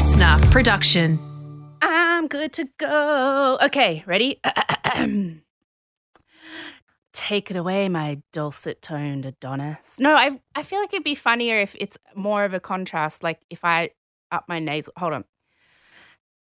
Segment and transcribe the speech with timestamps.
[0.00, 1.18] listener production.
[1.82, 3.58] I'm good to go.
[3.60, 4.40] Okay, ready?
[7.12, 9.96] Take it away, my dulcet toned Adonis.
[9.98, 13.22] No, I I feel like it'd be funnier if it's more of a contrast.
[13.22, 13.90] Like if I
[14.32, 14.94] up my nasal.
[14.96, 15.24] Hold on.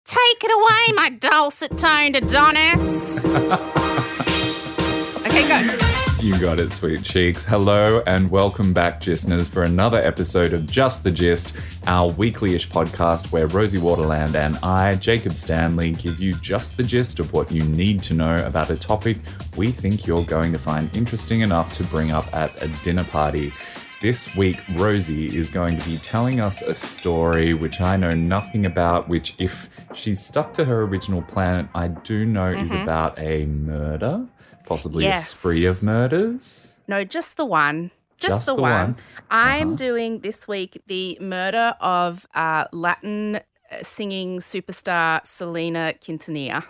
[0.05, 3.25] Take it away, my dulcet toned Adonis.
[5.27, 5.84] okay, go.
[6.25, 7.45] You got it, sweet cheeks.
[7.45, 11.53] Hello and welcome back, Gistners, for another episode of Just the Gist,
[11.87, 17.21] our weekly-ish podcast where Rosie Waterland and I, Jacob Stanley, give you just the gist
[17.21, 19.19] of what you need to know about a topic
[19.59, 23.53] we think you're going to find interesting enough to bring up at a dinner party.
[24.01, 28.65] This week, Rosie is going to be telling us a story which I know nothing
[28.65, 32.83] about, which, if she's stuck to her original plan, I do know is mm-hmm.
[32.83, 34.27] about a murder,
[34.67, 35.33] possibly Yes.
[35.33, 36.77] a spree of murders.
[36.89, 37.91] No, just the one.
[38.19, 38.71] Just, Just the, the one.
[38.73, 38.91] one.
[38.91, 39.23] Uh-huh.
[39.31, 43.41] I'm doing this week the murder of uh, Latin uh,
[43.83, 46.65] singing superstar Selena Quintanilla.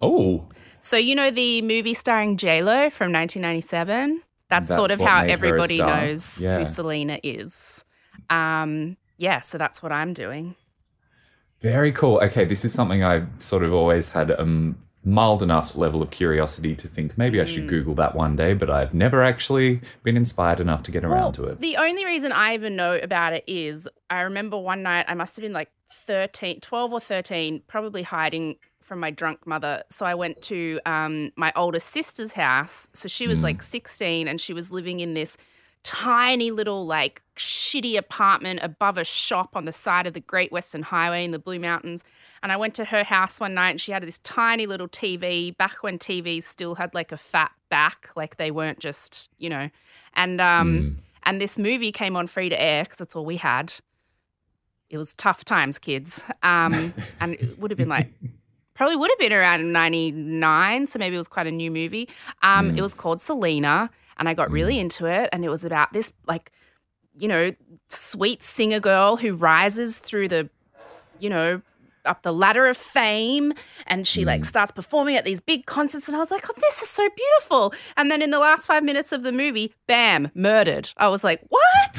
[0.00, 0.48] Oh,
[0.80, 4.22] So you know the movie starring J Lo from 1997.
[4.48, 6.58] That's, That's sort of how made her a everybody knows Yeah.
[6.58, 7.84] who Selena is.
[8.30, 10.54] Um, yeah, so that's what I'm doing.
[11.60, 12.18] very cool.
[12.22, 16.74] Okay, this is something I've sort of always had um, mild enough level of curiosity
[16.74, 17.48] to think maybe I Mm.
[17.48, 21.34] should Google that one day, but I've never actually been inspired enough to get around
[21.34, 21.60] to it.
[21.60, 25.36] The only reason I even know about it is I remember one night I must
[25.36, 29.84] have been like 13, 12 or 13, probably hiding from my drunk mother.
[29.90, 32.88] So I went to um, my older sister's house.
[32.92, 35.36] So she was like 16 and she was living in this
[35.82, 40.82] tiny little like shitty apartment above a shop on the side of the Great Western
[40.82, 42.02] Highway in the Blue Mountains.
[42.46, 45.56] And I went to her house one night and she had this tiny little TV
[45.56, 49.68] back when TVs still had like a fat back, like they weren't just, you know.
[50.14, 53.74] And um and this movie came on free to air because that's all we had.
[54.88, 56.22] It was tough times, kids.
[56.44, 58.12] Um and it would have been like
[58.74, 62.08] probably would have been around 99 so maybe it was quite a new movie
[62.42, 65.90] um it was called selena and i got really into it and it was about
[65.94, 66.52] this like
[67.18, 67.52] you know
[67.88, 70.48] sweet singer girl who rises through the
[71.18, 71.62] you know
[72.06, 73.52] up the ladder of fame
[73.86, 76.82] and she like starts performing at these big concerts and i was like oh this
[76.82, 77.74] is so beautiful.
[77.96, 80.92] And then in the last five minutes of the movie bam murdered.
[80.96, 81.96] I was like what?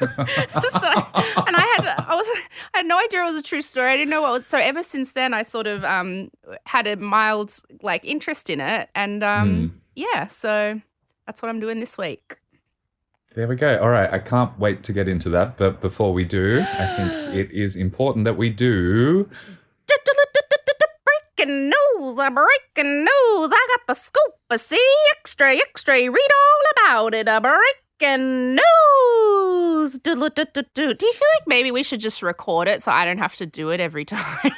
[0.02, 2.26] So, and I had I was
[2.74, 3.90] I had no idea it was a true story.
[3.92, 6.30] I didn't know what was so ever since then I sort of um
[6.64, 10.80] had a mild like interest in it and um yeah, so
[11.26, 12.36] that's what I'm doing this week.
[13.34, 13.78] There we go.
[13.80, 17.12] All right, I can't wait to get into that, but before we do, I think
[17.34, 19.28] it is important that we do.
[21.38, 23.50] Breaking news, a breaking news.
[23.52, 24.34] I got the scoop.
[24.50, 24.78] A see
[25.12, 25.94] extra, extra.
[25.94, 27.26] Read all about it.
[27.26, 29.98] A breaking news.
[29.98, 33.46] Do you feel like maybe we should just record it so I don't have to
[33.46, 34.52] do it every time?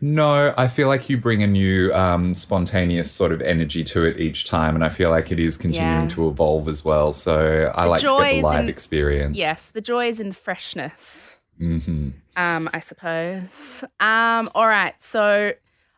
[0.00, 4.20] No, I feel like you bring a new um, spontaneous sort of energy to it
[4.20, 6.08] each time, and I feel like it is continuing Yeah.
[6.08, 7.12] to evolve as well.
[7.12, 9.36] So I The like to get the live in- experience.
[9.36, 11.36] yes, the joy is in the freshness.
[11.58, 13.82] hmm um, I suppose.
[13.98, 14.94] Um, all right.
[15.02, 15.52] So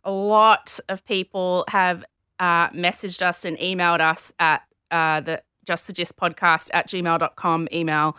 [0.05, 2.03] a lot of people have
[2.39, 7.69] uh, messaged us and emailed us at uh, the just the gist podcast at gmail.com
[7.75, 8.17] email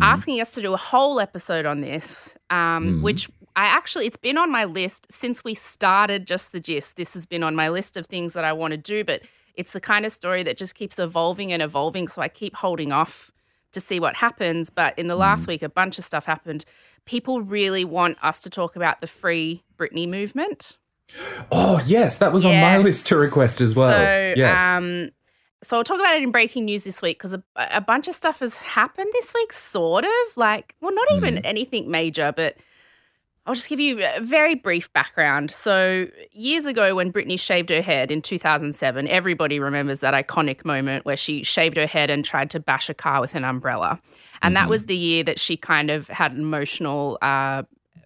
[0.00, 4.38] asking us to do a whole episode on this, um, which I actually, it's been
[4.38, 6.96] on my list since we started just the gist.
[6.96, 9.22] This has been on my list of things that I want to do, but
[9.54, 12.08] it's the kind of story that just keeps evolving and evolving.
[12.08, 13.30] So I keep holding off
[13.72, 14.70] to see what happens.
[14.70, 16.64] But in the last week, a bunch of stuff happened.
[17.04, 20.78] People really want us to talk about the free Britney movement.
[21.52, 23.90] Oh yes, that was on my list to request as well.
[23.90, 24.60] So, yes.
[24.60, 25.10] um,
[25.64, 28.14] so I'll talk about it in breaking news this week because a, a bunch of
[28.14, 31.46] stuff has happened this week, sort of like, well, not even Mm-hmm.
[31.46, 32.56] anything major, but
[33.46, 35.50] I'll just give you a very brief background.
[35.50, 41.04] So, years ago, when Britney shaved her head in 2007, everybody remembers that iconic moment
[41.04, 44.00] where she shaved her head and tried to bash a car with an umbrella.
[44.40, 47.64] And that was the year that she kind of had an emotional uh,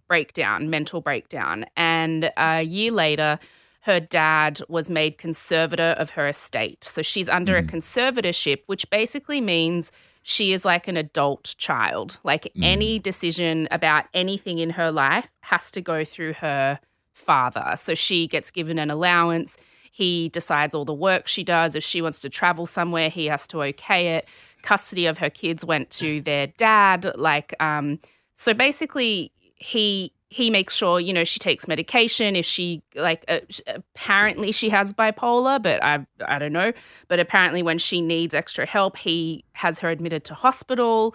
[0.08, 1.66] breakdown, mental breakdown.
[1.76, 3.38] And a year later,
[3.80, 6.84] her dad was made conservator of her estate.
[6.84, 9.92] So she's under a conservatorship, which basically means
[10.22, 12.18] she is like an adult child.
[12.22, 16.80] Like any decision about anything in her life has to go through her
[17.14, 17.74] father.
[17.76, 19.56] So she gets given an allowance.
[19.90, 21.74] He decides all the work she does.
[21.74, 24.28] If she wants to travel somewhere, he has to okay it.
[24.62, 27.12] Custody of her kids went to their dad.
[27.14, 27.98] Like, um,
[28.34, 33.40] so basically, he he makes sure you know she takes medication if she like uh,
[33.66, 36.72] apparently she has bipolar but i i don't know
[37.08, 41.14] but apparently when she needs extra help he has her admitted to hospital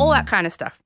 [0.00, 0.80] all that kind of stuff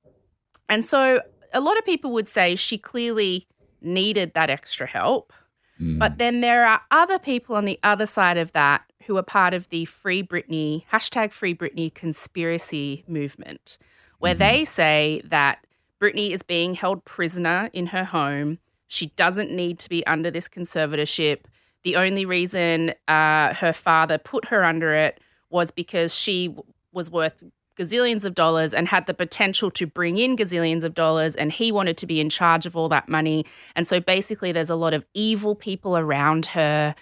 [0.67, 1.21] and so
[1.53, 3.47] a lot of people would say she clearly
[3.81, 5.33] needed that extra help.
[5.81, 5.97] Mm.
[5.99, 9.53] But then there are other people on the other side of that who are part
[9.53, 13.77] of the Free Britney, hashtag Free Britney conspiracy movement,
[14.19, 14.37] where Mhm.
[14.37, 15.65] they say that
[16.01, 18.57] Britney is being held prisoner in her home.
[18.87, 21.41] She doesn't need to be under this conservatorship.
[21.83, 25.19] The only reason uh, her father put her under it
[25.49, 26.55] was because she
[26.91, 27.43] was worth
[27.77, 31.71] gazillions of dollars and had the potential to bring in gazillions of dollars, and he
[31.71, 33.45] wanted to be in charge of all that money.
[33.75, 36.95] And so basically, there's a lot of evil people around her,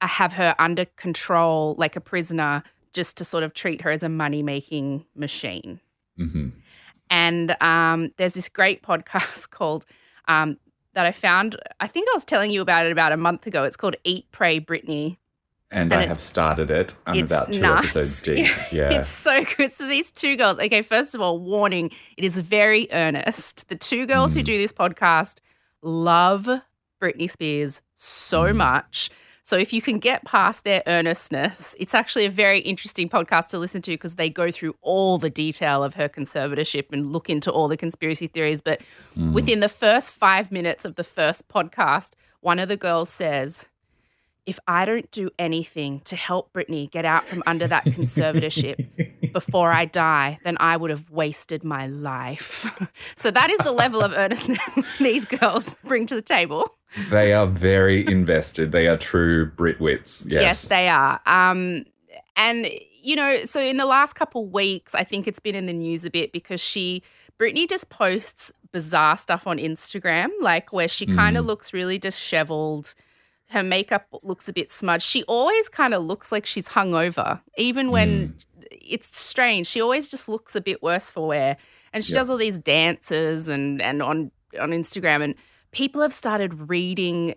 [0.00, 2.62] uh, have her under control like a prisoner,
[2.92, 5.80] just to sort of treat her as a money making machine.
[6.16, 6.50] hmm
[7.10, 9.84] And um, there's this great podcast called
[10.28, 10.56] um,
[10.94, 11.56] that I found.
[11.80, 13.64] I think I was telling you about it about a month ago.
[13.64, 15.16] It's called Eat, Pray, Britney.
[15.70, 16.94] And, And I have started it.
[17.06, 17.96] I'm about two nuts.
[17.96, 18.46] episodes deep.
[18.70, 18.90] Yeah.
[19.00, 19.72] It's so good.
[19.72, 23.68] So these two girls, okay, first of all, warning, it is very earnest.
[23.68, 24.44] The two girls who Mm.
[24.44, 25.38] do this podcast
[25.82, 26.48] love
[27.02, 28.56] Britney Spears so Mm.
[28.56, 29.10] much.
[29.46, 33.58] So if you can get past their earnestness, it's actually a very interesting podcast to
[33.58, 37.52] listen to because they go through all the detail of her conservatorship and look into
[37.52, 38.62] all the conspiracy theories.
[38.62, 38.80] But
[39.18, 39.34] Mm.
[39.34, 43.66] within the first five minutes of the first podcast, one of the girls says,
[44.46, 49.72] if I don't do anything to help Britney get out from under that conservatorship before
[49.72, 52.70] I die, then I would have wasted my life.
[53.16, 54.60] so that is the level of earnestness
[54.98, 56.74] these girls bring to the table.
[57.10, 58.70] They are very invested.
[58.72, 60.26] They are true Britwits.
[60.30, 60.42] Yes.
[60.42, 61.20] Yes, they are.
[61.26, 61.84] Um,
[62.36, 62.68] and
[63.02, 66.04] you know, so in the last couple weeks, I think it's been in the news
[66.04, 67.02] a bit because she,
[67.38, 71.48] Britney, just posts bizarre stuff on Instagram, like where she kind of Mm.
[71.48, 72.94] looks really disheveled.
[73.48, 75.04] Her makeup looks a bit smudged.
[75.06, 78.34] She always kind of looks like she's hungover, even when
[78.70, 79.66] it's strange.
[79.66, 81.56] She always just looks a bit worse for wear,
[81.92, 82.20] and she Yeah.
[82.20, 84.30] does all these dances and and on
[84.60, 85.34] on Instagram, and
[85.72, 87.34] people have started reading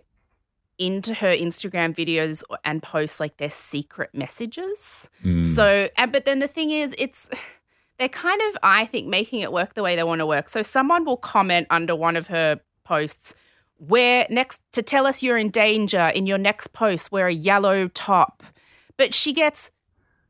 [0.78, 5.10] into her Instagram videos and posts like their secret messages.
[5.24, 5.44] Mm.
[5.44, 7.28] So, and, but then the thing is, it's
[7.98, 10.48] they're kind of, I think, making it work the way they want to work.
[10.48, 13.34] So, someone will comment under one of her posts,
[13.78, 17.88] where next to tell us you're in danger in your next post, wear a yellow
[17.88, 18.42] top.
[18.96, 19.70] But she gets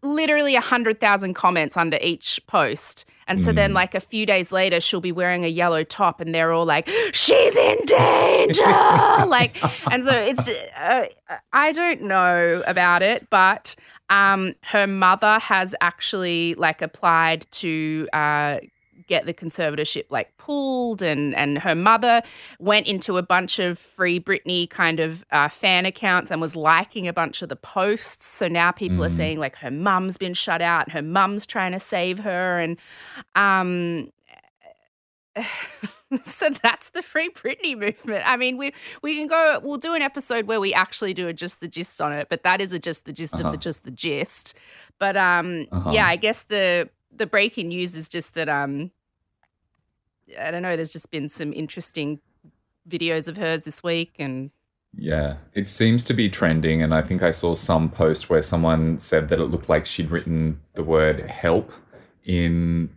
[0.02, 3.04] literally a hundred thousand comments under each post.
[3.26, 3.74] And so then, Mm.
[3.74, 6.88] like a few days later, she'll be wearing a yellow top, and they're all like,
[7.12, 8.62] "She's in danger!"
[9.26, 9.58] like,
[9.92, 10.48] and so it's.
[10.76, 11.06] Uh,
[11.52, 13.74] I don't know about it, but
[14.08, 18.58] um, her mother has actually like applied to uh,
[19.08, 22.22] get the conservatorship like pulled, and and her mother
[22.60, 27.08] went into a bunch of Free Britney kind of uh, fan accounts and was liking
[27.08, 28.26] a bunch of the posts.
[28.26, 29.16] So now people are Mhm.
[29.16, 32.76] saying like her mum's been shut out, and her mum's trying to save her, and
[33.34, 34.12] um.
[36.24, 38.22] so that's the Free Britney movement.
[38.26, 38.72] I mean, we
[39.02, 39.60] we can go.
[39.62, 42.42] We'll do an episode where we actually do a just the gist on it, but
[42.42, 43.50] that is a just the gist of Uh-huh.
[43.52, 44.54] the just the gist.
[44.98, 45.90] But um, Uh-huh.
[45.92, 48.90] yeah, I guess the the breaking news is just that um,
[50.38, 50.76] I don't know.
[50.76, 52.20] There's just been some interesting
[52.88, 54.50] videos of hers this week, and
[54.96, 58.98] Yeah, it seems to be trending, and I think I saw some post where someone
[58.98, 61.72] said that it looked like she'd written the word "help"
[62.24, 62.90] in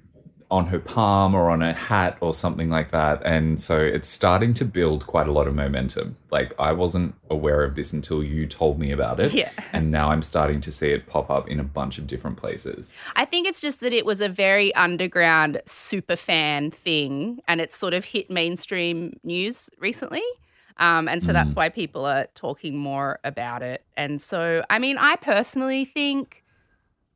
[0.51, 4.53] on her palm or on her hat or something like that, and so it's starting
[4.53, 6.17] to build quite a lot of momentum.
[6.29, 9.49] Like I wasn't aware of this until you told me about it, yeah.
[9.73, 12.93] and now I'm starting to see it pop up in a bunch of different places.
[13.15, 17.77] I think it's just that it was a very underground super fan thing, and it's
[17.77, 20.23] sort of hit mainstream news recently.
[20.77, 23.83] Um, and so that's why people are talking more about it.
[23.95, 26.43] And so, I mean, I personally think,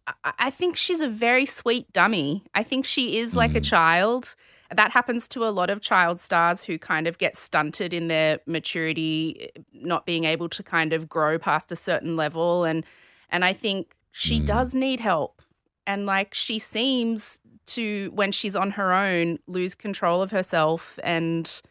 [0.07, 2.43] I, I think she's a very sweet dummy.
[2.53, 3.65] I think she is like a Mm.
[3.65, 4.35] child.
[4.75, 8.39] That happens to a lot of child stars who kind of get stunted in their
[8.47, 12.63] maturity, not being able to kind of grow past a certain level.
[12.63, 12.85] And
[13.29, 14.45] and I think she Mm.
[14.45, 15.41] does need help.
[15.87, 20.99] And like she seems to, when she's on her own, lose control of herself.
[21.03, 21.61] And,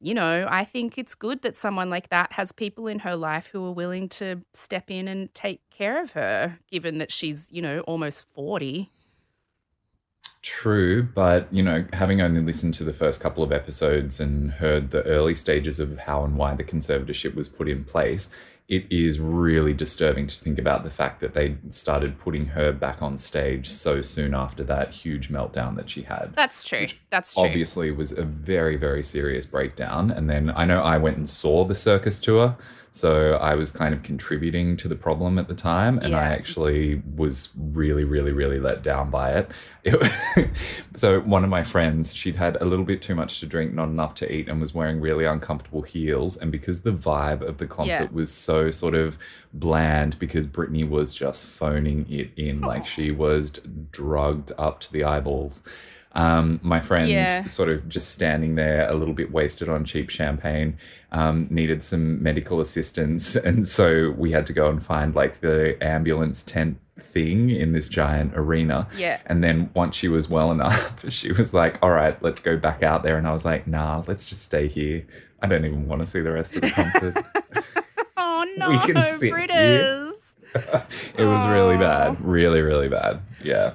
[0.00, 3.46] you know, I think it's good that someone like that has people in her life
[3.46, 7.60] who are willing to step in and take care of her, given that she's, you
[7.60, 8.88] know, almost 40.
[10.42, 14.90] True, but you know, having only listened to the first couple of episodes and heard
[14.90, 18.30] the early stages of how and why the conservatorship was put in place,
[18.70, 23.02] it is really disturbing to think about the fact that they started putting her back
[23.02, 26.32] on stage so soon after that huge meltdown that she had.
[26.36, 26.86] That's true.
[27.10, 27.42] That's true.
[27.42, 30.12] Obviously, was a very, very serious breakdown.
[30.12, 32.56] And then I know I went and saw the circus tour.
[32.92, 37.00] So I was kind of contributing to the problem at the time, and I actually
[37.16, 39.50] was really, really, really let down by it.
[39.84, 40.50] It-
[40.96, 43.88] so one of my friends, she'd had a little bit too much to drink, not
[43.88, 46.36] enough to eat, and was wearing really uncomfortable heels.
[46.36, 48.12] And because the vibe of the concert Yeah.
[48.12, 49.18] was so sort of
[49.52, 53.52] bland, because Britney was just phoning it in, like she was
[53.92, 55.62] drugged up to the eyeballs.
[56.12, 57.44] Um, my friend, Yeah.
[57.44, 60.76] sort of just standing there, a little bit wasted on cheap champagne,
[61.12, 65.76] um, needed some medical assistance, and so we had to go and find like the
[65.82, 68.86] ambulance tent thing in this giant arena.
[68.96, 69.20] Yeah.
[69.26, 72.82] And then once she was well enough, she was like, "All right, let's go back
[72.82, 75.06] out there." And I was like, "Nah, let's just stay here.
[75.40, 77.24] I don't even want to see the rest of the concert."
[78.22, 80.12] Oh no, We can sit here.
[81.16, 83.20] It was really bad, really, really bad.
[83.42, 83.72] Yeah.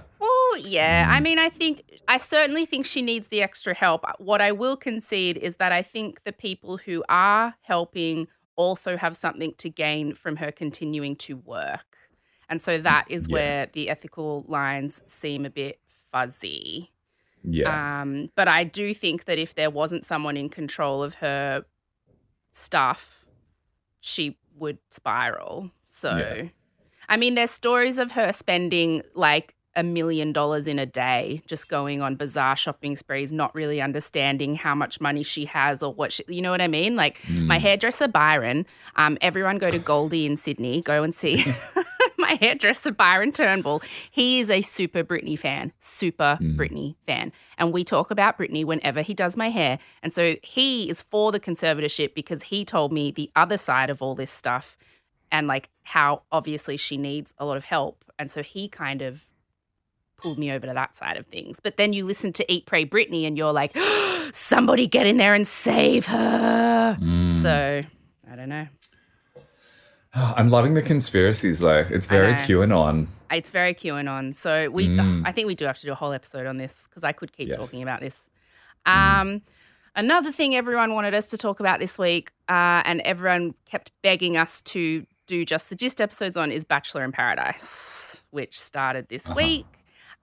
[0.58, 1.06] Yeah.
[1.06, 1.10] Mm.
[1.16, 4.04] I mean, I think I certainly think she needs the extra help.
[4.20, 9.18] What I will concede is that I think the people who are helping also have
[9.18, 11.98] something to gain from her continuing to work.
[12.50, 13.34] And so that is Yeah.
[13.34, 15.80] where the ethical lines seem a bit
[16.12, 16.92] fuzzy.
[17.44, 18.02] Yeah.
[18.02, 21.66] Um, but I do think that if there wasn't someone in control of her
[22.52, 23.26] stuff,
[24.00, 25.72] she would spiral.
[25.86, 26.50] So, Yeah.
[27.10, 31.68] I mean, there's stories of her spending like a million dollars in a day just
[31.70, 36.14] going on bizarre shopping sprees, not really understanding how much money she has or what
[36.14, 36.96] she, you know what I mean?
[36.96, 37.62] Like my Mm.
[37.62, 38.66] hairdresser, Byron,
[38.96, 41.44] um, everyone go to Goldie in Sydney, go and see
[42.18, 43.82] my hairdresser, Byron Turnbull.
[44.12, 46.56] He is a super Britney fan, super Mm.
[46.56, 47.32] Britney fan.
[47.58, 49.80] And we talk about Britney whenever he does my hair.
[50.04, 54.02] And so he is for the conservatorship because he told me the other side of
[54.02, 54.78] all this stuff
[55.32, 58.04] and like how obviously she needs a lot of help.
[58.18, 59.26] And so he kind of
[60.18, 61.60] pulled me over to that side of things.
[61.62, 63.74] But then you listen to Eat, Pray, Britney and you're like,
[64.32, 66.98] somebody get in there and save her.
[67.00, 67.42] Mm.
[67.42, 67.82] So
[68.32, 68.68] I don't know.
[70.14, 71.86] I'm loving the conspiracies though.
[71.90, 72.34] It's very.
[72.36, 73.08] QAnon.
[73.32, 74.34] It's very QAnon.
[74.36, 75.24] So we, Mm.
[75.26, 77.32] I think we do have to do a whole episode on this because I could
[77.36, 77.60] keep Yes.
[77.60, 78.30] talking about this.
[78.86, 79.42] Um,
[79.98, 84.36] Another thing everyone wanted us to talk about this week, uh, and everyone kept begging
[84.36, 89.26] us to do just the gist episodes on, is Bachelor in Paradise, which started this
[89.26, 89.36] Uh-huh.
[89.38, 89.66] week.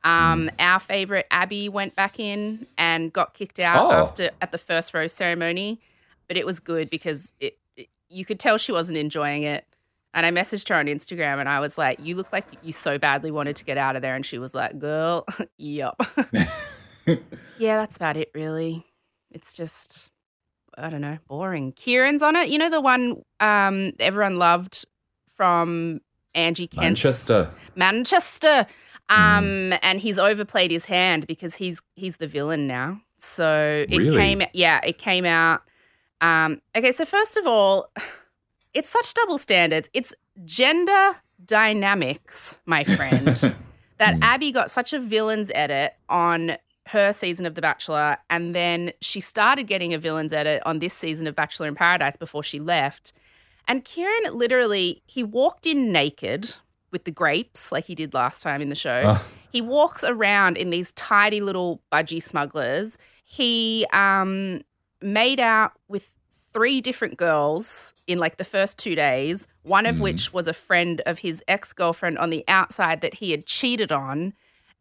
[0.05, 3.93] Um, Our favorite Abby went back in and got kicked out Oh.
[3.93, 5.81] after at the first rose ceremony,
[6.29, 9.65] but it was good because it, it you could tell she wasn't enjoying it.
[10.15, 12.99] And I messaged her on Instagram and I was like, You look like you so
[12.99, 14.15] badly wanted to get out of there.
[14.15, 15.25] And she was like, Girl,
[15.57, 16.03] yup.
[17.07, 17.17] yeah,
[17.79, 18.85] that's about it, really.
[19.31, 20.11] It's just,
[20.77, 21.73] I don't know, boring.
[21.73, 22.49] Ciarran's on it.
[22.49, 24.85] You know, the one um, everyone loved
[25.37, 26.01] from
[26.35, 26.83] Angie Kent.
[26.83, 27.51] Manchester.
[27.77, 28.67] Manchester.
[29.13, 33.01] Um, and he's overplayed his hand because he's he's the villain now.
[33.19, 34.17] So it Really?
[34.17, 35.63] came yeah, it came out.
[36.21, 37.91] Um, okay, so first of all,
[38.75, 39.91] it's such double standards.
[39.93, 40.15] It's
[40.45, 43.27] gender dynamics, my friend.
[43.99, 44.23] that Hmm.
[44.23, 49.21] Abby got such a villain's edit on her season of The Bachelor, and then she
[49.21, 53.13] started getting a villain's edit on this season of Bachelor in Paradise before she left.
[53.69, 56.55] And Ciarran literally, he walked in naked
[56.93, 59.03] with the grapes like he did last time in the show.
[59.07, 59.29] Oh.
[59.51, 62.97] He walks around in these tidy little budgie smugglers.
[63.25, 64.61] He um,
[65.01, 66.09] made out with
[66.53, 70.01] three different girls in like the first two days, one of Mm.
[70.01, 73.91] which was a friend of his ex girlfriend on the outside that he had cheated
[73.91, 74.35] on.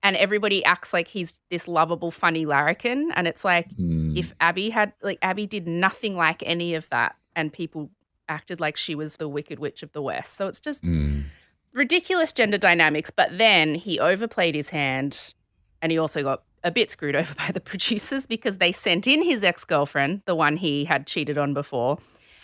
[0.03, 3.11] And everybody acts like he's this lovable, funny larrikin.
[3.15, 4.17] And it's like, Mm.
[4.17, 7.15] if Abby had, like, Abby did nothing like any of that.
[7.35, 7.89] And people
[8.27, 10.35] acted like she was the Wicked Witch of the West.
[10.35, 11.25] So it's just Mm.
[11.73, 13.11] Ridiculous gender dynamics.
[13.15, 15.33] But then he overplayed his hand
[15.81, 19.23] and he also got a bit screwed over by the producers because they sent in
[19.23, 21.97] his ex girlfriend, the one he had cheated on before.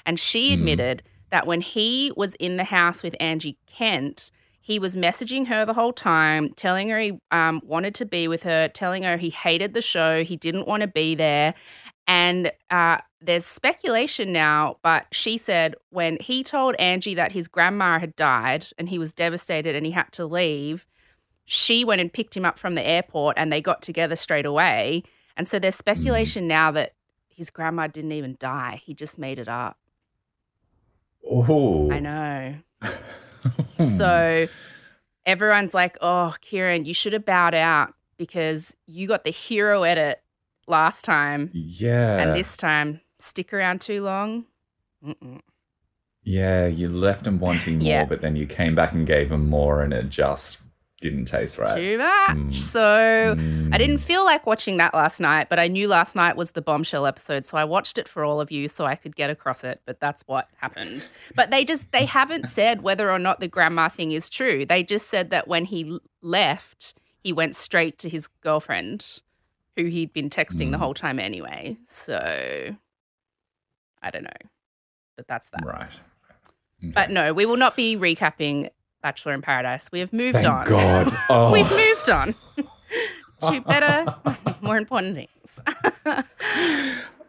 [0.05, 0.53] And she Mm.
[0.53, 4.31] admitted that when he was in the house with Angie Kent,
[4.61, 8.43] he was messaging her the whole time, telling her he um, wanted to be with
[8.43, 11.53] her, telling her he hated the show, he didn't want to be there.
[12.05, 17.99] And uh, there's speculation now, but she said when he told Angie that his grandma
[17.99, 20.85] had died and he was devastated and he had to leave,
[21.45, 25.03] she went and picked him up from the airport and they got together straight away.
[25.35, 25.79] And so there's mm.
[25.79, 26.93] speculation now that
[27.27, 29.77] his grandma didn't even die, he just made it up.
[31.25, 31.91] Oh.
[31.91, 32.55] I know.
[33.77, 33.85] Hmm.
[33.85, 34.47] So
[35.25, 40.21] everyone's like, oh, Ciarran, you should have bowed out because you got the hero edit
[40.67, 41.49] last time.
[41.53, 42.17] Yeah.
[42.17, 44.45] And this time, stick around too long.
[45.05, 45.39] Mm-mm.
[46.23, 48.05] Yeah, you left him wanting more, Yeah.
[48.05, 50.59] but then you came back and gave him more, and it just
[50.99, 51.75] didn't taste right.
[51.75, 52.29] Too much.
[52.37, 52.53] Mm.
[52.53, 53.73] So Mm.
[53.73, 56.61] I didn't feel like watching that last night, but I knew last night was the
[56.61, 59.63] bombshell episode, so I watched it for all of you so I could get across
[59.63, 59.79] it.
[59.85, 61.07] But that's what happened.
[61.35, 64.65] But they just they haven't said whether or not the grandma thing is true.
[64.65, 69.21] They just said that when he left, he went straight to his girlfriend,
[69.75, 70.81] who he'd been texting the Mm.
[70.81, 71.77] whole time anyway.
[71.85, 72.75] So
[74.01, 74.29] I don't know,
[75.15, 75.65] but that's that.
[75.65, 76.01] Right.
[76.93, 78.69] But no, we will not be recapping
[79.01, 79.89] Bachelor in Paradise.
[79.91, 80.65] We have moved Thank on.
[80.65, 81.17] God.
[81.29, 81.51] Oh.
[81.51, 82.35] We've moved on
[83.41, 84.15] to better,
[84.61, 85.59] more important things.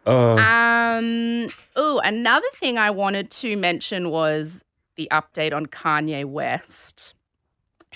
[0.05, 0.37] oh.
[0.37, 4.63] um, oh, another thing I wanted to mention was
[4.95, 7.13] the update on Kanye West,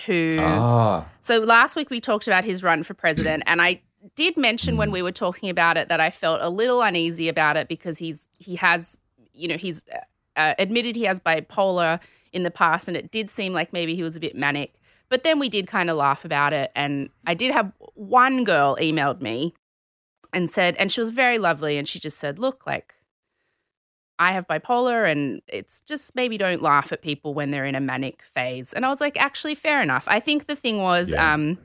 [0.06, 0.38] who.
[0.42, 1.06] ah.
[1.22, 3.82] So last week we talked about his run for president, and I
[4.16, 7.58] did mention when we were talking about it that I felt a little uneasy about
[7.58, 9.00] it because he's he has
[9.34, 9.86] you know he's
[10.36, 12.00] uh, admitted he has bipolar
[12.32, 14.74] in the past, and it did seem like maybe he was a bit manic.
[15.10, 18.78] But then we did kind of laugh about it, and I did have one girl
[18.82, 19.54] emailed me
[20.34, 22.96] and said, and she was very lovely, and she just said, "Look, like."
[24.20, 27.80] I have bipolar, and it's just maybe don't laugh at people when they're in a
[27.82, 28.72] manic phase.
[28.72, 30.06] And I was like, actually, fair enough.
[30.08, 31.34] I think the thing was, Yeah.
[31.34, 31.58] um,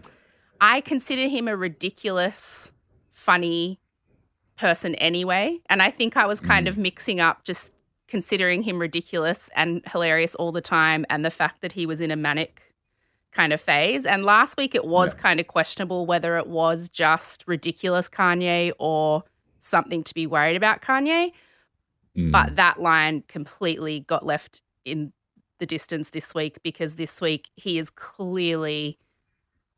[0.60, 2.72] I consider him a ridiculous,
[3.12, 3.78] funny
[4.56, 5.60] person anyway.
[5.68, 6.70] And I think I was kind Mm.
[6.70, 7.72] of mixing up just
[8.08, 12.10] considering him ridiculous and hilarious all the time and the fact that he was in
[12.10, 12.62] a manic
[13.30, 14.06] kind of phase.
[14.06, 15.20] And last week it was Yeah.
[15.20, 19.24] kind of questionable whether it was just ridiculous Kanye or
[19.60, 21.32] something to be worried about Kanye.
[22.16, 22.32] Mm.
[22.32, 25.12] But that line completely got left in
[25.58, 28.98] the distance this week because this week he is clearly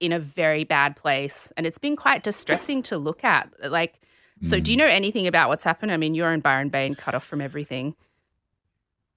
[0.01, 3.53] in a very bad place and it's been quite distressing to look at.
[3.71, 4.01] Like,
[4.43, 4.81] so do you Mm.
[4.81, 5.93] know anything about what's happened?
[5.93, 7.95] I mean, you're in Byron Bay and cut off from everything.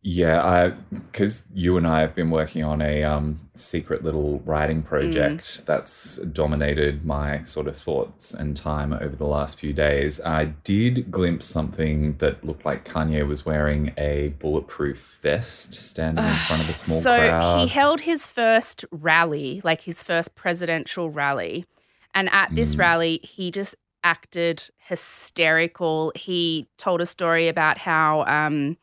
[0.05, 4.81] Yeah, I because you and I have been working on a um, secret little writing
[4.81, 10.19] project that's dominated my sort of thoughts and time over the last few days.
[10.19, 16.36] I did glimpse something that looked like Kanye was wearing a bulletproof vest, standing in
[16.48, 17.62] front of a small so crowd.
[17.62, 21.65] he held his first rally, like his first presidential rally.
[22.13, 22.79] And at this Mm.
[22.79, 26.12] rally, he just acted hysterical.
[26.13, 28.75] He told a story about how um,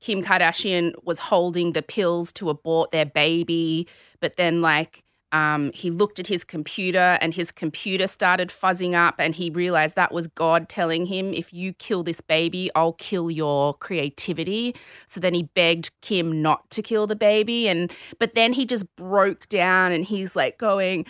[0.00, 3.86] Kim Kardashian was holding the pills to abort their baby,
[4.20, 9.16] but then, like, um, he looked at his computer and his computer started fuzzing up,
[9.18, 13.30] and he realized that was God telling him, If you kill this baby, I'll kill
[13.30, 14.74] your creativity.
[15.06, 17.68] So then he begged Kim not to kill the baby.
[17.68, 21.04] And but then he just broke down and he's like going,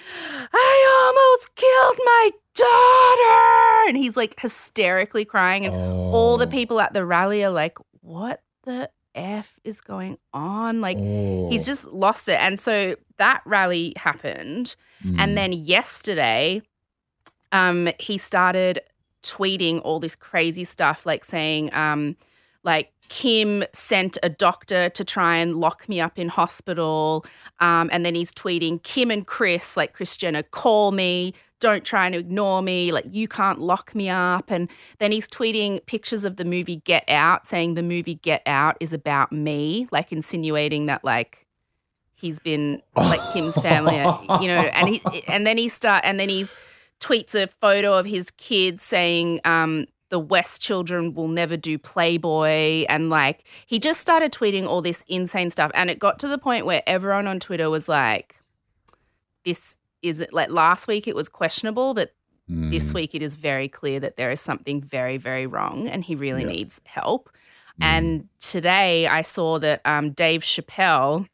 [0.53, 3.89] I almost killed my daughter.
[3.89, 5.65] And he's like hysterically crying.
[5.67, 6.51] And all the Oh.
[6.51, 10.81] people at the rally are like, What the F is going on?
[10.81, 11.49] Like Oh.
[11.51, 12.39] he's just lost it.
[12.41, 14.77] And so that rally happened.
[15.05, 15.19] Mm.
[15.19, 16.63] And then yesterday,
[17.51, 18.81] um, he started
[19.23, 22.17] tweeting all this crazy stuff, like saying, um,
[22.65, 27.25] like Kim sent a doctor to try and lock me up in hospital.
[27.61, 31.35] Um, and then he's tweeting, Kim and Chris, like Kris Jenner, call me.
[31.61, 32.93] Don't try and ignore me.
[32.93, 34.45] Like, you can't lock me up.
[34.49, 34.69] And
[34.99, 38.93] then he's tweeting pictures of the movie Get Out, saying the movie Get Out is
[38.93, 41.45] about me, like insinuating that, like,
[42.21, 43.97] he's been like Kim's family,
[44.41, 46.55] you know, and he and then he start and then he's
[47.01, 52.85] tweets a photo of his kids saying um the West children will never do Playboy
[52.89, 56.39] and like he just started tweeting all this insane stuff and it got to the
[56.39, 58.37] point where everyone on Twitter was like
[59.45, 62.13] this is like last week it was questionable but
[62.49, 62.95] this Mm.
[62.95, 66.43] week it is very clear that there is something very very wrong and he really
[66.45, 66.53] Yeah.
[66.53, 67.29] needs help
[67.81, 67.85] Mm.
[67.85, 71.29] and today I saw that um, Dave Chappelle,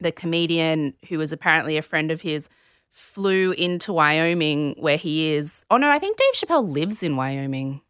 [0.00, 2.48] the comedian who was apparently a friend of his,
[2.90, 5.64] flew into Wyoming where he is.
[5.70, 7.80] Oh no, I think Dave Chappelle lives in Wyoming.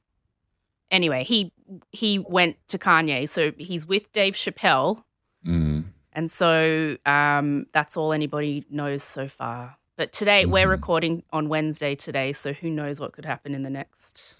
[0.90, 1.53] Anyway, he
[1.90, 5.03] he went to Kanye, so he's with Dave Chappelle,
[5.47, 5.85] Mm.
[6.12, 9.77] and so um, that's all anybody knows so far.
[9.97, 10.70] But today we're Mhm.
[10.70, 14.35] recording on Wednesday today, so who knows what could happen in the next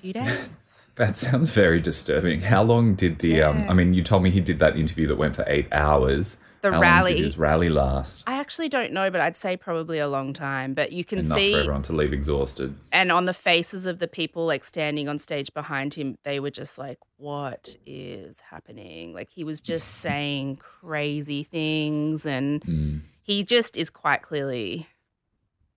[0.00, 0.50] few days.
[0.96, 2.40] That sounds very disturbing.
[2.42, 5.16] How long did the um I mean you told me he did that interview that
[5.16, 6.38] went for 8 hours.
[6.62, 7.14] The How long rally.
[7.14, 8.24] did his rally last?
[8.26, 10.74] I actually don't know, but I'd say probably a long time.
[10.74, 12.74] But you can Enough see, for everyone to leave exhausted.
[12.92, 16.50] and on the faces of the people like standing on stage behind him, they were
[16.50, 23.00] just like, "What is happening?" Like he was just saying crazy things, and Mm.
[23.22, 24.86] he just is quite clearly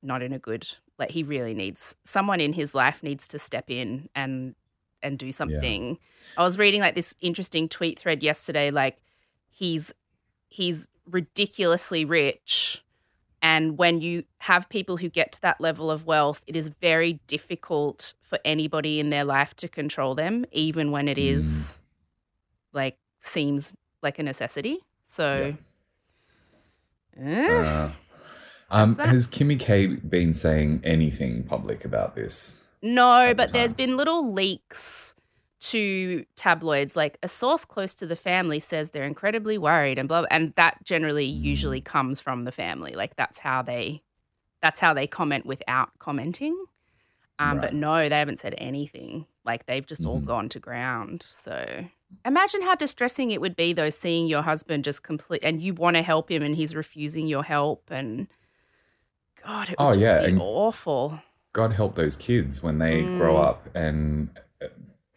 [0.02, 0.68] not in a good.
[1.00, 4.56] Like he really needs someone in his life needs to step in and
[5.04, 6.00] and do something.
[6.38, 8.72] I was reading like this interesting tweet thread yesterday.
[8.72, 8.98] Like
[9.50, 9.94] he's
[10.50, 12.84] he's ridiculously rich.
[13.42, 17.20] And when you have people who get to that level of wealth, it is very
[17.28, 21.80] difficult for anybody in their life to control them, even when it is
[22.74, 24.80] like seems like a necessity.
[25.06, 25.56] So,
[27.20, 27.92] eh, Uh,
[28.70, 32.66] um, has Kimmy K been saying anything public about this?
[32.82, 35.16] no, at the but there's been little leaks
[35.60, 36.96] to tabloids.
[36.96, 40.54] Like a source close to the family says they're incredibly worried and blah, blah and
[40.56, 42.94] that generally usually comes from the family.
[42.94, 44.02] Like that's how they
[44.62, 46.56] that's how they comment without commenting.
[47.40, 49.26] Um, But no, they haven't said anything.
[49.46, 50.26] Like they've just all Mhm.
[50.26, 51.24] gone to ground.
[51.30, 51.86] So
[52.26, 55.96] imagine how distressing it would be though, seeing your husband just complete and you want
[55.96, 58.28] to help him and he's refusing your help and
[59.44, 61.20] God, it would Oh, just yeah, be and- awful.
[61.54, 63.44] God help those kids when they grow Mm.
[63.44, 64.30] up and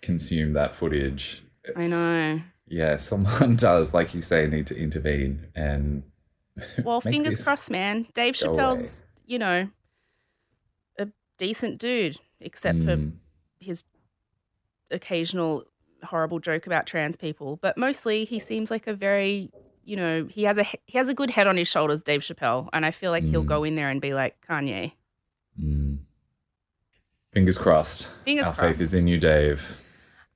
[0.03, 1.43] consume that footage.
[1.77, 2.41] I know.
[2.67, 6.03] Yeah, someone does, like you say, need to intervene and
[6.85, 8.07] Well, fingers crossed, man.
[8.15, 9.69] Dave Chappelle's, you know,
[10.99, 11.09] a
[11.39, 13.13] decent dude, except Mm, for
[13.65, 13.85] his
[14.91, 15.65] occasional
[16.05, 17.57] horrible joke about trans people.
[17.63, 19.51] But mostly, he seems like a very,
[19.85, 22.69] you know, he has a he has a good head on his shoulders, Dave Chappelle,
[22.73, 23.49] and I feel like he'll Mm.
[23.49, 24.93] go in there and be like Kanye.
[25.61, 25.99] mm.
[27.33, 28.07] Fingers crossed.
[28.25, 28.79] Fingers Our crossed.
[28.79, 29.81] faith is in you, Dave.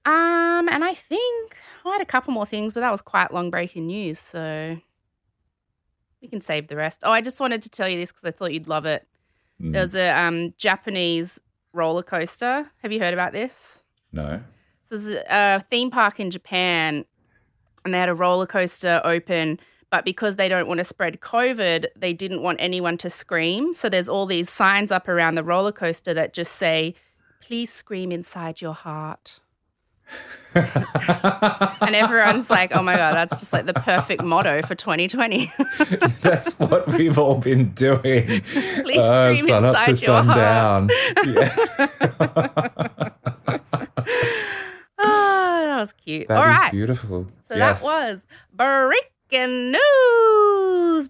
[0.07, 3.51] Um, and I think I had a couple more things, but that was quite long
[3.51, 4.77] breaking news, so
[6.21, 7.01] we can save the rest.
[7.05, 9.07] Oh, I just wanted to tell you this because I thought you'd love it.
[9.61, 11.38] Mm, There's a um, Japanese
[11.73, 12.71] roller coaster.
[12.83, 13.83] Have you heard about this?
[14.12, 14.40] no.
[14.87, 17.07] So there's a theme park in Japan,
[17.87, 19.59] and they had a roller coaster open.
[19.90, 23.73] But because they don't want to spread COVID, they didn't want anyone to scream.
[23.73, 26.95] So there's all these signs up around the roller coaster that just say,
[27.40, 29.40] "Please scream inside your heart."
[30.55, 35.53] And everyone's like, "Oh my god, that's just like the perfect motto for 2020."
[36.22, 38.40] That's what we've all been doing.
[38.42, 40.90] Please Uh, scream sun up to inside your heart.
[41.27, 41.50] Yeah.
[44.98, 46.29] oh, that was cute.
[46.29, 46.70] That all is right.
[46.72, 47.27] beautiful.
[47.48, 47.83] So yes.
[47.83, 51.09] that was breaking news.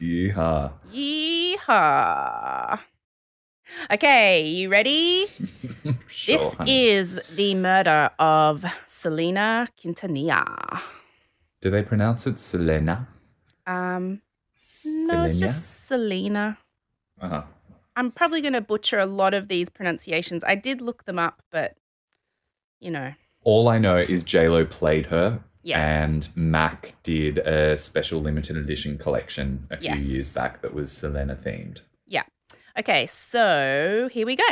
[0.00, 0.72] Yeehaw.
[0.92, 2.80] Yeehaw.
[3.90, 5.26] Okay, you ready?
[6.06, 6.86] Sure, this honey.
[6.88, 10.80] is the murder of Selena Quintanilla.
[11.60, 13.08] Do they pronounce it Selena?
[13.66, 14.20] Um,
[14.84, 15.38] no, it's Selena?
[15.38, 16.58] just Selena.
[17.20, 17.42] Uh-huh.
[17.96, 20.42] I'm probably going to butcher a lot of these pronunciations.
[20.44, 21.76] I did look them up, but
[22.80, 23.12] you know,
[23.44, 25.42] All I know is JLo played her.
[25.62, 25.78] Yes.
[25.78, 30.02] And Mac did a special limited edition collection a few Yes.
[30.04, 31.80] years back that was Selena themed.
[32.80, 34.44] Okay, so here we go.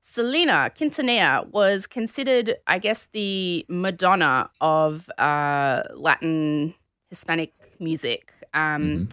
[0.00, 6.72] Selena Quintanilla was considered, I guess, the Madonna of uh, Latin
[7.10, 8.32] Hispanic music.
[8.54, 9.12] Um, Mhm.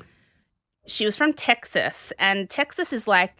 [0.87, 3.33] She was from Texas, and Texas is like,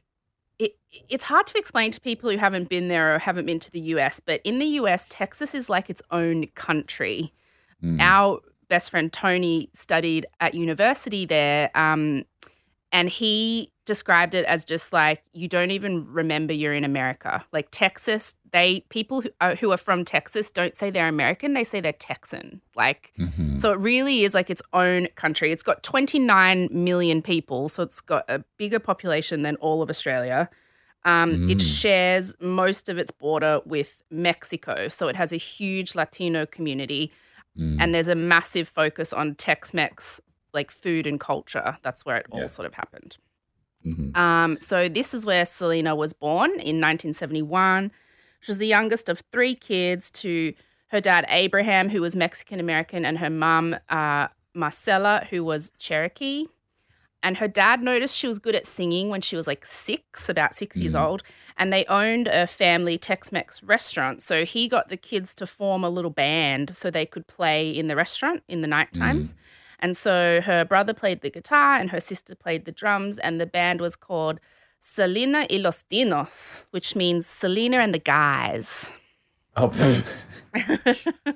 [0.58, 0.76] it,
[1.08, 3.80] it's hard to explain to people who haven't been there or haven't been to the
[3.94, 7.32] US, but in the US, Texas is like its own country
[7.84, 8.00] Mm.
[8.02, 8.40] our
[8.70, 12.24] best friend Tony studied at university there, um,
[12.96, 17.34] and he described it as just like you don't even remember you're in America.
[17.52, 21.64] Like Texas, they people who are, who are from Texas don't say they're American; they
[21.72, 22.62] say they're Texan.
[22.76, 23.60] Like Mhm.
[23.62, 25.52] so, it really is like its own country.
[25.52, 30.50] It's got 29 million people, so it's got a bigger population than all of Australia.
[31.04, 31.82] Um, It Mm.
[31.82, 37.12] shares most of its border with Mexico, so it has a huge Latino community
[37.60, 37.78] Mm.
[37.80, 40.20] and there's a massive focus on Tex-Mex
[40.56, 41.78] like food and culture.
[41.84, 42.48] That's where it all Yeah.
[42.48, 43.18] sort of happened.
[43.86, 44.18] Mhm.
[44.18, 47.92] Um, so this is where Selena was born in 1971.
[48.42, 50.54] She was the youngest of three kids to
[50.88, 56.46] her dad Abraham, who was Mexican American, and her mum uh, Marcela, who was Cherokee.
[57.22, 60.54] And her dad noticed she was good at singing when she was like six, about
[60.54, 61.02] 6 years Mhm.
[61.02, 61.24] old.
[61.58, 64.22] And they owned a family Tex Mex restaurant.
[64.22, 67.88] So he got the kids to form a little band so they could play in
[67.88, 69.34] the restaurant in the night times.
[69.80, 73.18] And so her brother played the guitar and her sister played the drums.
[73.20, 74.40] And the band was called
[74.82, 78.94] Selena y los Dinos, which means Selena and the Guys.
[79.58, 79.72] Oh.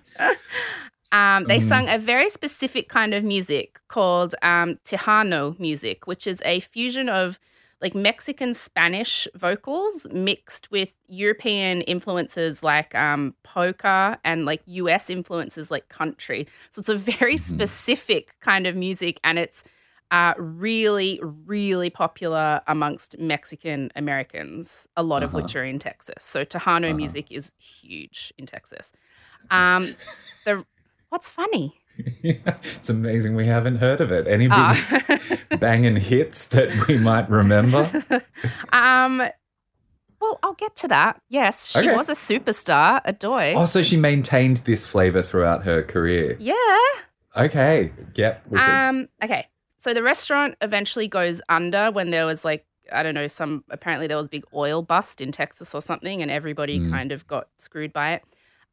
[1.11, 1.67] Um, they Mm.
[1.67, 7.09] sung a very specific kind of music called um, Tejano music, which is a fusion
[7.09, 7.39] of
[7.81, 15.71] like Mexican Spanish vocals mixed with European influences like um, polka and like US influences
[15.71, 16.47] like country.
[16.71, 17.37] So it's a very Mhm.
[17.37, 19.63] specific kind of music, and it's
[20.11, 25.35] uh, really, really popular amongst Mexican Americans, a lot of Uh-huh.
[25.35, 26.23] which are in Texas.
[26.23, 26.95] So Tejano Uh-huh.
[26.95, 28.91] music is huge in Texas.
[29.51, 29.97] Um,
[30.45, 30.65] the
[31.09, 31.78] what's funny?
[32.23, 34.27] it's amazing we haven't heard of it.
[34.27, 35.19] Any big Ah.
[35.59, 37.91] banging hits that we might remember?
[38.71, 39.17] um,
[40.21, 41.21] well, I'll get to that.
[41.29, 41.95] Yes, she Okay.
[41.95, 43.53] was a superstar, a doy.
[43.55, 46.35] Oh, so she maintained this flavor throughout her career.
[46.39, 46.55] Yeah.
[47.37, 47.91] Okay.
[48.15, 48.53] Yep.
[48.55, 49.07] Um.
[49.23, 49.47] Okay.
[49.77, 54.07] So the restaurant eventually goes under when there was like I don't know some apparently
[54.07, 56.89] there was a big oil bust in Texas or something, and everybody Mm.
[56.89, 58.23] kind of got screwed by it.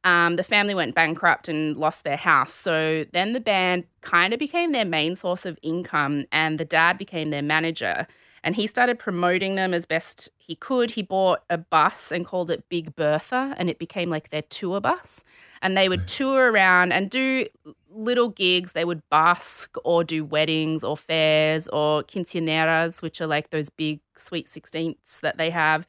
[0.06, 2.54] Um, the family went bankrupt and lost their house.
[2.54, 6.96] So then the band kind of became their main source of income, and the dad
[6.96, 8.06] became their manager.
[8.44, 10.92] And he started promoting them as best he could.
[10.92, 14.80] He bought a bus and called it Big Bertha, and it became like their tour
[14.80, 15.24] bus.
[15.60, 17.46] And they would tour around and do
[17.90, 18.70] little gigs.
[18.72, 23.98] They would busk or do weddings or fairs or quinceaneras, which are like those big
[24.16, 25.84] sweet sixteenths that they have.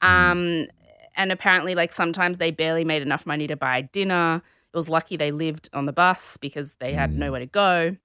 [0.00, 0.68] Um,
[1.16, 4.42] and apparently, like sometimes they barely made enough money to buy dinner.
[4.72, 7.16] It was lucky they lived on the bus because they had Mm.
[7.16, 7.96] nowhere to go.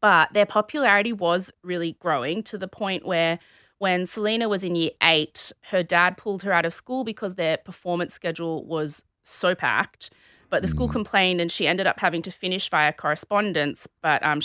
[0.00, 3.38] But their popularity was really growing to the point where
[3.78, 7.56] when Selena was in year eight, her dad pulled her out of school because their
[7.56, 10.10] performance schedule was so packed.
[10.48, 10.92] But the school Mm.
[10.92, 13.88] complained and she ended up having to finish via correspondence.
[14.02, 14.40] But um,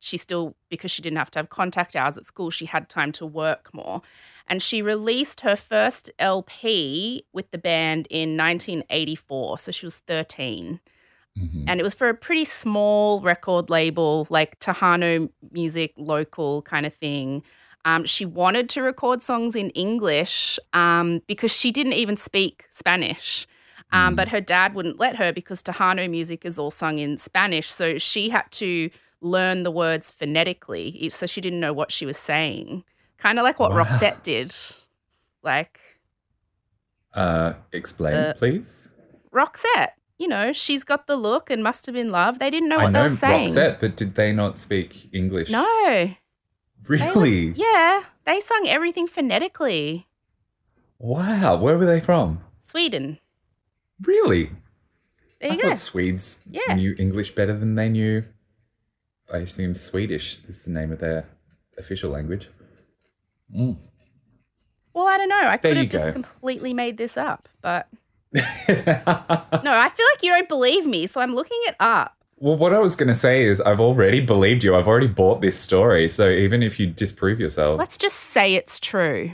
[0.00, 3.12] she still, because she didn't have to have contact hours at school, she had time
[3.12, 4.02] to work more.
[4.48, 9.58] And she released her first LP with the band in 1984.
[9.58, 10.80] So she was 13
[11.38, 11.64] Mhm.
[11.68, 16.94] and it was for a pretty small record label like Tejano Music Local kind of
[16.94, 17.42] thing.
[17.84, 23.46] Um, she wanted to record songs in English um, because she didn't even speak Spanish.
[23.92, 24.16] Um, Mm.
[24.16, 27.70] But her dad wouldn't let her because Tejano music is all sung in Spanish.
[27.70, 31.08] So she had to learn the words phonetically.
[31.10, 32.82] So she didn't know what she was saying.
[33.18, 33.84] Kind of like what Wow.
[33.84, 34.54] Roxette did.
[35.42, 35.80] Like,
[37.14, 38.90] Uh, explain, Uh, please.
[39.32, 42.38] Roxette, you know, she's got the look and must have been love.
[42.38, 43.48] They didn't know I what know they were saying.
[43.48, 45.50] Roxette, but did they not speak English?
[45.50, 45.64] No.
[45.64, 46.18] They
[46.88, 47.48] was- Really?
[47.56, 48.04] yeah.
[48.24, 50.06] They sung everything phonetically.
[50.98, 51.56] Wow.
[51.56, 52.40] Where were they from?
[52.62, 53.18] Sweden.
[54.02, 54.50] Really?
[55.40, 55.68] There I go.
[55.68, 56.74] thought Swedes Yeah.
[56.74, 58.24] knew English better than they knew.
[59.32, 61.26] I assume Swedish is the name of their
[61.78, 62.48] official language.
[63.54, 63.76] Mm.
[64.94, 65.40] Well, I don't know.
[65.40, 66.12] I could have just go.
[66.12, 67.86] completely made this up, but
[68.32, 72.14] no, I feel like you don't believe me, so I'm looking it up.
[72.38, 74.74] well, what I was going to say is, I've already believed you.
[74.74, 76.08] I've already bought this story.
[76.08, 79.32] So even if you disprove yourself, Let's just say it's true.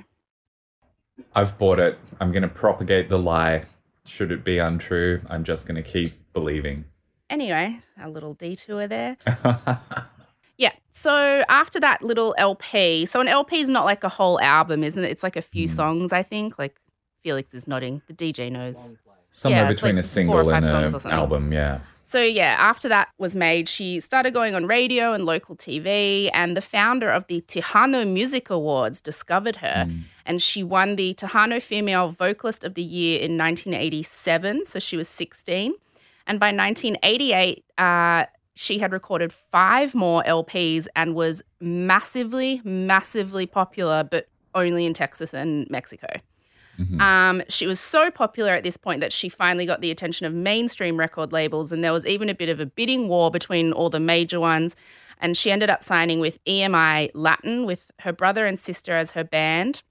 [1.34, 1.98] I've bought it.
[2.20, 3.64] I'm going to propagate the lie.
[4.04, 6.84] Should it be untrue, I'm just going to keep believing.
[7.30, 9.16] Anyway, a little detour there.
[10.62, 10.72] Yeah.
[10.90, 11.14] So
[11.48, 15.10] after that little LP, so an LP is not like a whole album, isn't it?
[15.10, 15.74] It's like a few Hmm.
[15.80, 16.58] songs, I think.
[16.62, 16.74] Like
[17.24, 18.02] Felix is nodding.
[18.10, 18.78] The DJ knows.
[19.30, 21.78] Somewhere Yeah, between like a single and an album, yeah.
[22.06, 26.54] So yeah, after that was made, she started going on radio and local TV, and
[26.54, 30.02] the founder of the Tejano Music Awards discovered her, Mm.
[30.26, 34.66] and she won the Tejano Female Vocalist of the Year in 1987.
[34.66, 35.72] So she was 16,
[36.26, 44.04] and by 1988, uh, she had recorded five more LPs and was massively, massively popular,
[44.04, 46.08] but only in Texas and Mexico.
[46.78, 47.00] Mhm.
[47.00, 50.32] Um, she was so popular at this point that she finally got the attention of
[50.32, 53.90] mainstream record labels, and there was even a bit of a bidding war between all
[53.90, 54.74] the major ones.
[55.20, 59.22] And she ended up signing with EMI Latin with her brother and sister as her
[59.22, 59.82] band.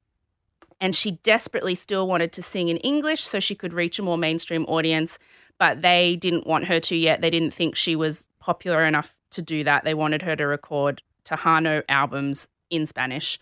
[0.82, 4.18] And she desperately still wanted to sing in English so she could reach a more
[4.18, 5.20] mainstream audience,
[5.58, 7.22] but they didn't want her to yet.
[7.22, 9.86] They didn't think she was popular enough to do that.
[9.86, 13.40] They wanted her to record Tejano albums in Spanish.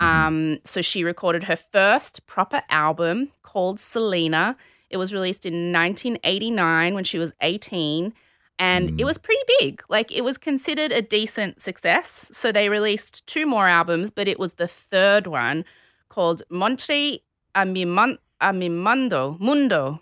[0.00, 4.56] Um, so she recorded her first proper album called Selena.
[4.90, 8.12] It was released in 1989 when she was 18.
[8.60, 9.00] And Mm.
[9.00, 9.82] it was pretty big.
[9.88, 12.28] Like it was considered a decent success.
[12.32, 15.64] So they released two more albums, but it was the third one
[16.08, 17.18] called Montre
[17.54, 19.36] a mi, mon- a mi mundo.
[19.40, 20.00] Mundo.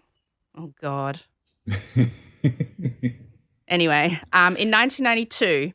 [0.58, 1.20] Oh, God.
[3.68, 5.72] Anyway, um, in 1992,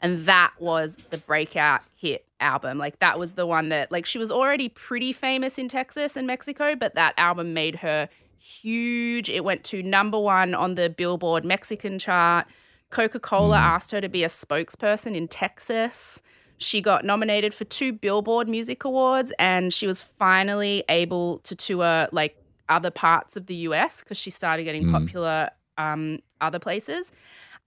[0.00, 2.78] and that was the breakout hit album.
[2.78, 6.26] Like that was the one that, like, she was already pretty famous in Texas and
[6.26, 9.28] Mexico, but that album made her huge.
[9.30, 12.46] It went to number one on the Billboard Mexican chart.
[12.90, 13.62] Coca Cola Mm.
[13.62, 16.22] asked her to be a spokesperson in Texas.
[16.58, 22.08] She got nominated for two Billboard Music Awards, and she was finally able to tour
[22.12, 22.36] like
[22.68, 24.92] other parts of the US because she started getting Mm.
[24.92, 27.12] popular um, other places.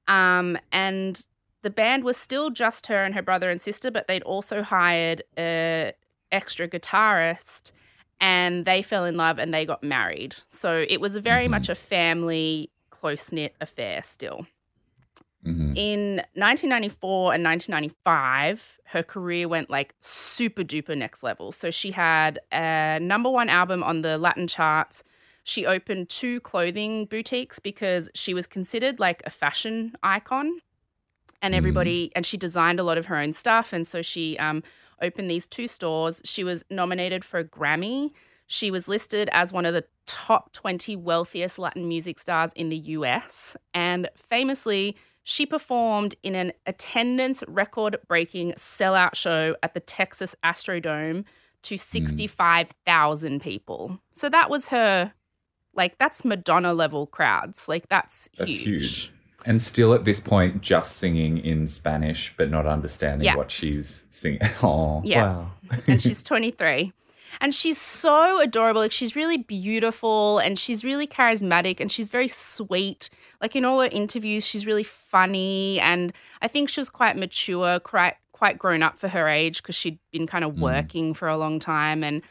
[0.07, 1.25] Um, and
[1.63, 5.23] the band was still just her and her brother and sister, but they'd also hired
[5.37, 5.93] a
[6.31, 7.71] extra guitarist,
[8.19, 10.35] and they fell in love and they got married.
[10.49, 11.51] So it was very Mhm.
[11.51, 14.47] much a family, close knit affair still.
[15.45, 15.77] Mhm.
[15.77, 21.51] In 1994 and 1995, her career went like super duper next level.
[21.51, 25.03] So she had a number one album on the Latin charts.
[25.47, 30.59] She opened two clothing boutiques because she was considered like a fashion icon.
[31.41, 31.57] And Mm.
[31.57, 33.71] everybody, and she designed a lot of her own stuff.
[33.71, 34.61] And so she um,
[35.01, 36.21] opened these two stores.
[36.25, 38.11] She was nominated for a Grammy.
[38.47, 42.77] She was listed as one of the top 20 wealthiest Latin music stars in the
[42.97, 43.55] US.
[43.73, 51.23] And famously, she performed in an attendance record breaking sellout show at the Texas Astrodome
[51.63, 53.99] to 65,000 people.
[54.13, 55.13] So that was her,
[55.77, 57.67] like, that's Madonna level crowds.
[57.67, 59.11] Like, that's, That's huge.
[59.45, 63.35] And still at this point, just singing in Spanish, but not understanding Yeah.
[63.37, 64.39] what she's singing.
[64.63, 65.23] Oh, Yeah.
[65.23, 65.51] wow.
[65.87, 66.91] and she's 23.
[67.39, 68.81] And she's so adorable.
[68.81, 73.09] Like she's really beautiful and she's really charismatic and she's very sweet.
[73.41, 77.79] Like in all her interviews, she's really funny and I think she was quite mature,
[77.79, 80.59] quite quite grown up for her age because she'd been kind of Mm.
[80.59, 82.21] working for a long time and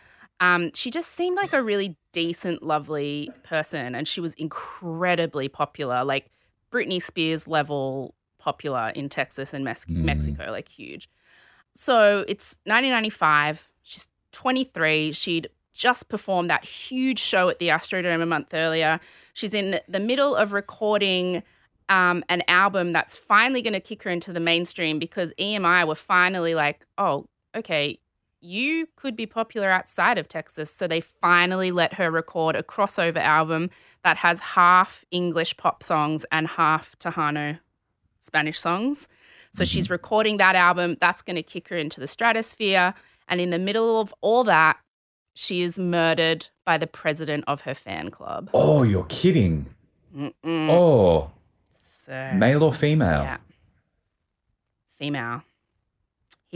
[0.41, 6.05] um, she just seemed like a really decent, lovely person, and she was incredibly popular,
[6.05, 6.31] like
[6.73, 10.05] Britney Spears level popular in Texas and Mex- Mm.
[10.05, 11.09] Mexico, like huge.
[11.75, 13.69] So it's 1995.
[13.83, 15.13] She's 23.
[15.13, 18.99] She'd just performed that huge show at the Astrodome a month earlier.
[19.35, 21.43] She's in the middle of recording
[21.89, 25.95] um, an album that's finally going to kick her into the mainstream because EMI were
[25.95, 27.99] finally like, oh, okay,
[28.47, 30.71] you could be popular outside of Texas.
[30.71, 33.71] So they finally let her record a crossover album
[34.05, 37.59] that has half English pop songs and half Tejano
[38.21, 39.09] Spanish songs.
[39.53, 39.69] So Mhm.
[39.69, 40.97] she's recording that album.
[41.01, 42.95] That's going to kick her into the stratosphere.
[43.29, 44.79] And in the middle of all that,
[45.35, 48.51] she is murdered by the president of her fan club.
[48.55, 49.75] Oh, you're kidding.
[50.15, 50.71] Mm-mm.
[50.71, 51.31] Oh,
[51.71, 53.25] So, male or female?
[53.25, 53.37] yeah.
[54.99, 55.43] Female.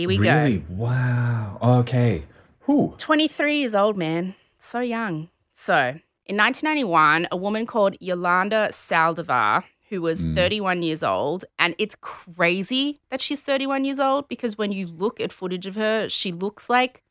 [0.01, 0.59] Here we really?
[0.59, 0.65] go.
[0.71, 1.59] Wow.
[1.81, 2.25] Okay.
[2.67, 2.95] Whew.
[2.99, 4.35] 23 years old, man.
[4.59, 5.29] So young.
[5.53, 10.35] So, in 1991, a woman called Yolanda Saldivar, who was Mm.
[10.37, 15.21] 31 years old, and it's crazy that she's 31 years old because when you look
[15.21, 17.03] at footage of her, she looks like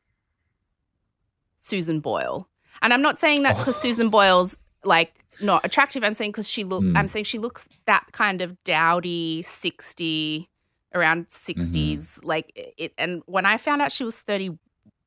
[1.57, 2.47] Susan Boyle.
[2.81, 6.03] And I'm not saying that because Susan Boyle's like not attractive.
[6.03, 6.83] I'm saying because she look.
[6.83, 6.97] Mm.
[6.97, 10.49] I'm saying she looks that kind of dowdy, 60,
[10.93, 12.19] around 60s.
[12.23, 12.93] Like it.
[12.97, 14.57] And when I found out she was 30,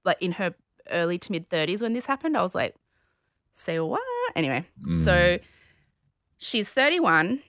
[0.05, 0.55] like in her
[0.91, 2.75] early to mid 30s when this happened, I was like,
[3.53, 4.01] say what?
[4.35, 5.05] Anyway, Mm.
[5.05, 5.39] so
[6.39, 7.43] she's 31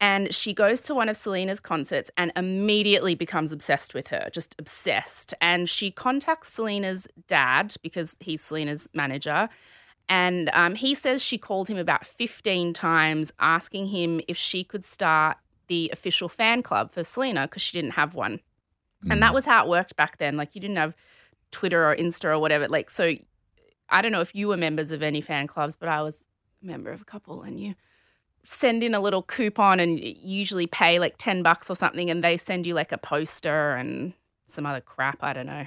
[0.00, 4.54] and she goes to one of Selena's concerts and immediately becomes obsessed with her, just
[4.58, 5.32] obsessed.
[5.40, 9.48] And she contacts Selena's dad because he's Selena's manager.
[10.08, 14.84] And um, he says she called him about 15 times asking him if she could
[14.84, 15.38] start
[15.74, 18.34] the official fan club for Selena because she didn't have one.
[19.10, 19.34] And that Mm.
[19.34, 20.36] was how it worked back then.
[20.40, 20.94] Like you didn't have
[21.50, 22.66] Twitter or Insta or whatever.
[22.68, 23.04] Like so
[23.96, 26.16] I don't know if you were members of any fan clubs, but I was
[26.62, 27.74] a member of a couple and you
[28.46, 29.98] send in a little coupon and
[30.40, 34.12] usually pay like 10 bucks or something and they send you like a poster and
[34.46, 35.66] some other crap, I don't know.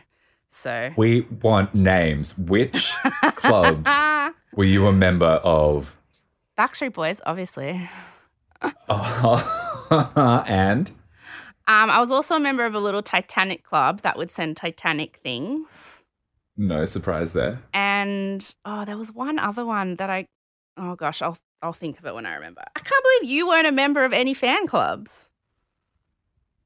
[0.50, 2.38] So We want names.
[2.38, 2.93] Which
[3.36, 3.89] clubs
[4.58, 5.98] were you a member of?
[6.58, 7.89] Backstreet Boys, obviously.
[8.89, 9.66] Oh,
[10.47, 10.89] and
[11.67, 15.19] Um, I was also a member of a little Titanic club that would send Titanic
[15.23, 16.04] things.
[16.56, 17.62] no surprise there.
[17.73, 20.28] And oh, there was one other one that I
[20.78, 22.62] oh gosh, I'll I'll think of it when I remember.
[22.76, 25.30] I can't believe you weren't a member of any fan clubs.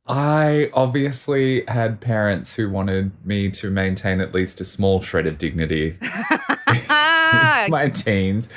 [0.08, 5.38] I obviously had parents who wanted me to maintain at least a small shred of
[5.38, 8.50] dignity in my teens.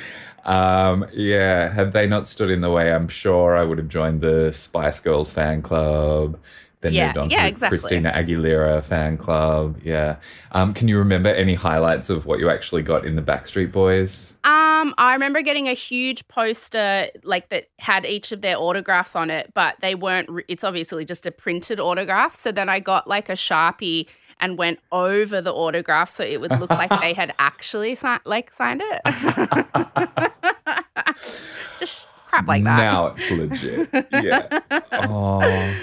[0.45, 4.21] Um, yeah, had they not stood in the way, I'm sure I would have joined
[4.21, 6.39] the Spice Girls fan club.
[6.81, 7.79] Then Yeah, moved on yeah, to the exactly.
[7.79, 9.81] Christina Aguilera fan club.
[9.83, 10.17] Yeah.
[10.53, 14.35] Um, can you remember any highlights of what you actually got in the Backstreet Boys?
[14.45, 19.31] Um, I remember getting a huge poster like that had each of their autographs on
[19.31, 20.29] it, but they weren't.
[20.29, 22.37] Re- it's obviously just a printed autograph.
[22.37, 24.07] So then I got like a sharpie
[24.41, 28.53] and went over the autograph so it would look like they had actually si- like
[28.53, 29.01] signed it.
[31.81, 32.77] just crap like that.
[32.77, 33.89] Now it's legit.
[34.13, 34.49] Yeah.
[34.93, 35.75] Oh.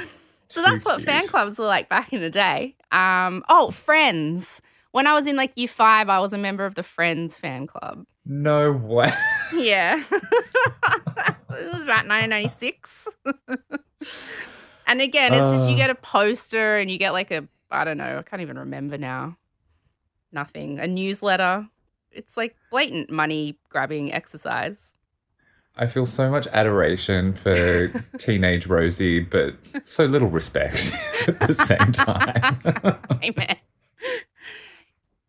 [0.48, 2.76] So that's too what fan clubs were like back in the day.
[2.92, 4.62] Um, oh, Friends.
[4.92, 7.68] When I was in like year five, I was a member of the Friends fan
[7.68, 8.06] club.
[8.26, 9.10] No way.
[9.56, 10.04] Yeah.
[10.12, 10.12] it
[11.72, 13.08] was about 1996.
[14.88, 15.78] and again, it's just you Uh.
[15.78, 18.98] get a poster and you get like a, I don't know, I can't even remember
[18.98, 19.38] now.
[20.32, 20.80] Nothing.
[20.80, 21.68] A newsletter.
[22.12, 24.96] It's like blatant money grabbing exercise.
[25.76, 30.92] I feel so much adoration for teenage Rosie, but so little respect
[31.28, 32.60] at the same time.
[33.24, 33.58] Amen.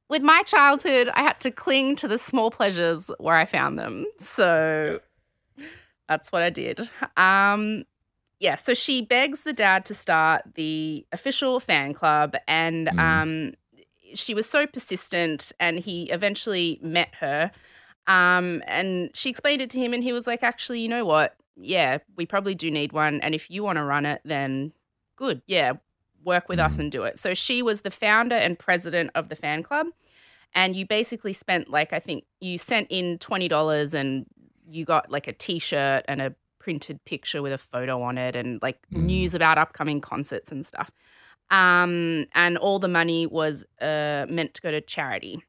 [0.09, 4.05] With my childhood, I had to cling to the small pleasures where I found them.
[4.18, 5.01] So
[6.09, 6.90] that's what I did.
[7.16, 7.84] Um,
[8.43, 12.99] yeah, so she begs the dad to start the official fan club, and Mm.
[12.99, 13.55] um,
[14.14, 17.53] she was so persistent, and he eventually met her.
[18.09, 21.36] Um, and she explained it to him, and he was like, "Actually, you know what?
[21.57, 24.72] Yeah, we probably do need one, and if you want to run it, then
[25.14, 25.40] good.
[25.47, 25.74] Yeah,
[26.24, 26.80] work with us Mm.
[26.80, 29.86] and do it." So she was the founder and president of the fan club,
[30.53, 34.26] and you basically spent like I think you sent in twenty dollars, and
[34.68, 36.34] you got like a T-shirt and a
[36.64, 39.02] printed picture with a photo on it, and like Mm.
[39.12, 40.90] news about upcoming concerts and stuff.
[41.50, 45.42] Um, and all the money was uh, meant to go to charity.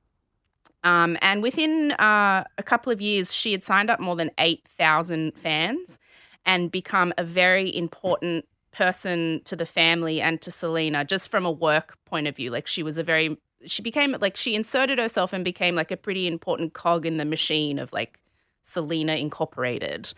[0.83, 5.33] Um, and within uh, a couple of years, she had signed up more than 8,000
[5.37, 5.99] fans
[6.45, 11.51] and become a very important person to the family and to Selena, just from a
[11.51, 12.49] work point of view.
[12.51, 15.97] Like she was a very, she became like, she inserted herself and became like a
[15.97, 18.19] pretty important cog in the machine of like
[18.63, 20.13] Selena Incorporated.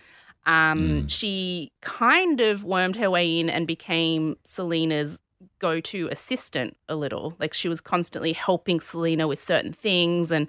[0.45, 5.19] Um, She kind of wormed her way in and became Selena's
[5.59, 7.35] go to assistant a little.
[7.39, 10.31] Like she was constantly helping Selena with certain things.
[10.31, 10.47] And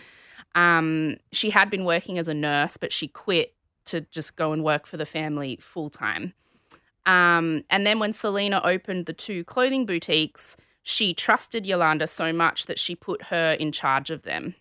[0.55, 3.55] um, she had been working as a nurse, but she quit
[3.87, 6.33] to just go and work for the family full time.
[7.05, 12.67] Um, and then when Selena opened the two clothing boutiques, she trusted Yolanda so much
[12.67, 14.55] that she put her in charge of them.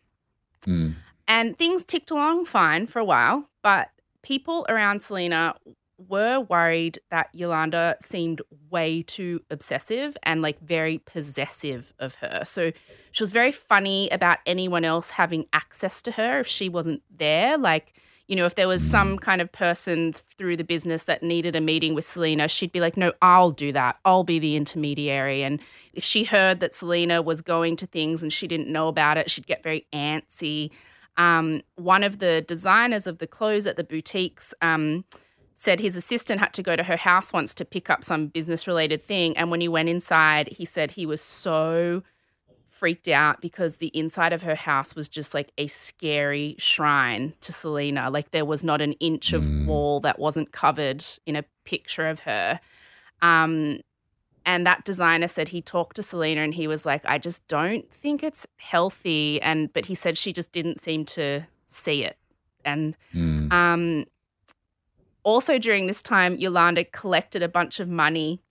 [0.65, 0.95] Mm.
[1.27, 3.89] And things ticked along fine for a while, but
[4.25, 5.55] people around Selena
[5.97, 12.41] were worried that Yolanda seemed way too obsessive and like very possessive of her.
[12.43, 12.71] So
[13.11, 17.57] she was very funny about anyone else having access to her if she wasn't there.
[17.57, 17.93] Like,
[18.27, 21.61] you know, if there was some kind of person through the business that needed a
[21.61, 23.97] meeting with Selena, she'd be like, no, I'll do that.
[24.03, 25.43] I'll be the intermediary.
[25.43, 25.61] And
[25.93, 29.29] if she heard that Selena was going to things and she didn't know about it,
[29.29, 30.71] she'd get very antsy.
[31.17, 35.05] Um, one of the designers of the clothes at the boutiques um,
[35.55, 38.67] said his assistant had to go to her house once to pick up some business
[38.67, 39.37] related thing.
[39.37, 42.03] And when he went inside, he said he was so
[42.69, 47.53] freaked out because the inside of her house was just like a scary shrine to
[47.53, 48.09] Selena.
[48.09, 49.65] Like there was not an inch of Mm.
[49.65, 52.59] wall that wasn't covered in a picture of her.
[53.21, 53.79] Um,
[54.45, 57.89] and that designer said he talked to Selena and he was like, I just don't
[57.91, 59.41] think it's healthy.
[59.41, 62.17] And but he said she just didn't seem to see it.
[62.63, 63.51] And Mm.
[63.51, 64.05] um,
[65.23, 68.41] also during this time, Yolanda collected a bunch of money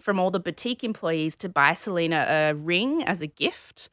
[0.00, 3.88] from all the boutique employees to buy Selena a ring as a gift.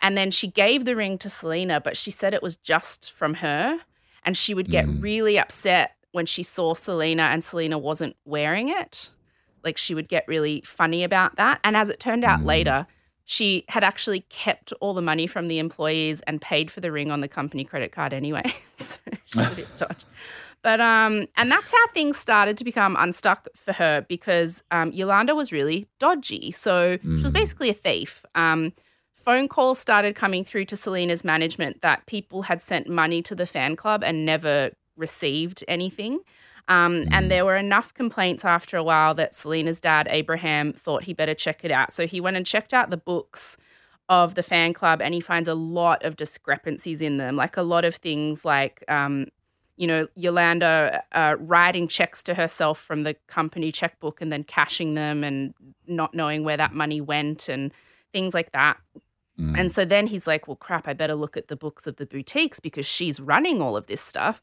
[0.00, 3.34] And then she gave the ring to Selena, but she said it was just from
[3.34, 3.78] her.
[4.24, 5.02] And she would get Mm.
[5.02, 9.10] really upset when she saw Selena and Selena wasn't wearing it.
[9.64, 11.60] Like she would get really funny about that.
[11.64, 12.46] And as it turned out Mm.
[12.46, 12.86] later,
[13.24, 17.10] she had actually kept all the money from the employees and paid for the ring
[17.10, 18.42] on the company credit card anyway.
[18.76, 18.96] so
[19.26, 20.04] she was a bit dodgy.
[20.62, 25.34] But um, and that's how things started to become unstuck for her because um, Yolanda
[25.34, 26.50] was really dodgy.
[26.52, 27.34] So she was Mm.
[27.34, 28.24] basically a thief.
[28.34, 28.72] Um,
[29.14, 33.46] phone calls started coming through to Selena's management that people had sent money to the
[33.46, 36.20] fan club and never received anything.
[36.68, 37.08] Um, Mm.
[37.10, 41.34] and there were enough complaints after a while that Selena's dad, Abraham, thought he better
[41.34, 41.92] check it out.
[41.92, 43.56] So he went and checked out the books
[44.08, 47.62] of the fan club and he finds a lot of discrepancies in them, like a
[47.62, 49.26] lot of things like, um,
[49.76, 54.94] you know, Yolanda uh, writing checks to herself from the company checkbook and then cashing
[54.94, 55.54] them and
[55.86, 57.72] not knowing where that money went and
[58.12, 58.76] things like that.
[59.40, 59.58] Mm.
[59.58, 62.06] And so then he's like, well, crap, I better look at the books of the
[62.06, 64.42] boutiques because she's running all of this stuff.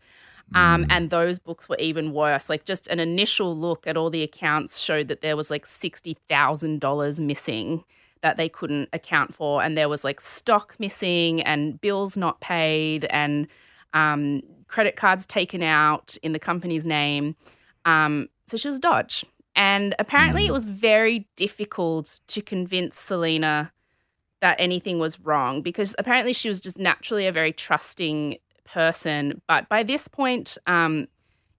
[0.56, 0.88] Um, Mm.
[0.90, 2.50] and those books were even worse.
[2.50, 7.20] Like just an initial look at all the accounts showed that there was like $60,000
[7.20, 7.84] missing
[8.22, 9.64] that they couldn't account for.
[9.64, 13.48] And there was like stock missing and bills not paid and
[13.94, 17.36] um, credit cards taken out in the company's name.
[17.86, 19.24] Um, so she was Dodge.
[19.56, 23.72] And apparently it was very difficult to convince Selena
[24.42, 28.38] that anything was wrong because apparently she was just naturally a very trusting
[28.74, 29.42] person.
[29.48, 31.08] But by this point, um,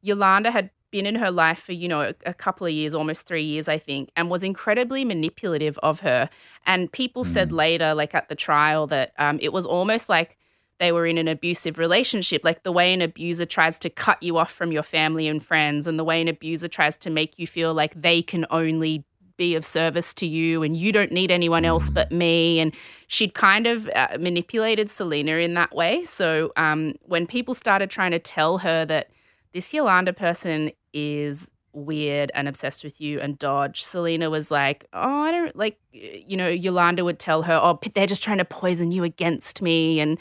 [0.03, 3.45] Yolanda had been in her life for, you know, a, couple of years, almost three
[3.45, 6.29] years, I think, and was incredibly manipulative of her.
[6.67, 10.37] And people said later, like at the trial, that um, it was almost like
[10.79, 14.39] they were in an abusive relationship, like the way an abuser tries to cut you
[14.39, 17.47] off from your family and friends, and the way an abuser tries to make you
[17.47, 19.05] feel like they can only
[19.41, 22.61] be of service to you and you don't need anyone else but me.
[22.61, 22.75] And
[23.07, 26.05] she'd kind of uh, manipulated Selena in that way.
[26.05, 29.09] So um, when people started trying to tell her that
[29.55, 33.83] this Yolanda person is weird and obsessed with you and dodge.
[33.83, 38.07] Selena was like, oh, I don't like, you know, Yolanda would tell her, oh, they're
[38.07, 40.01] just trying to poison you against me.
[40.01, 40.19] And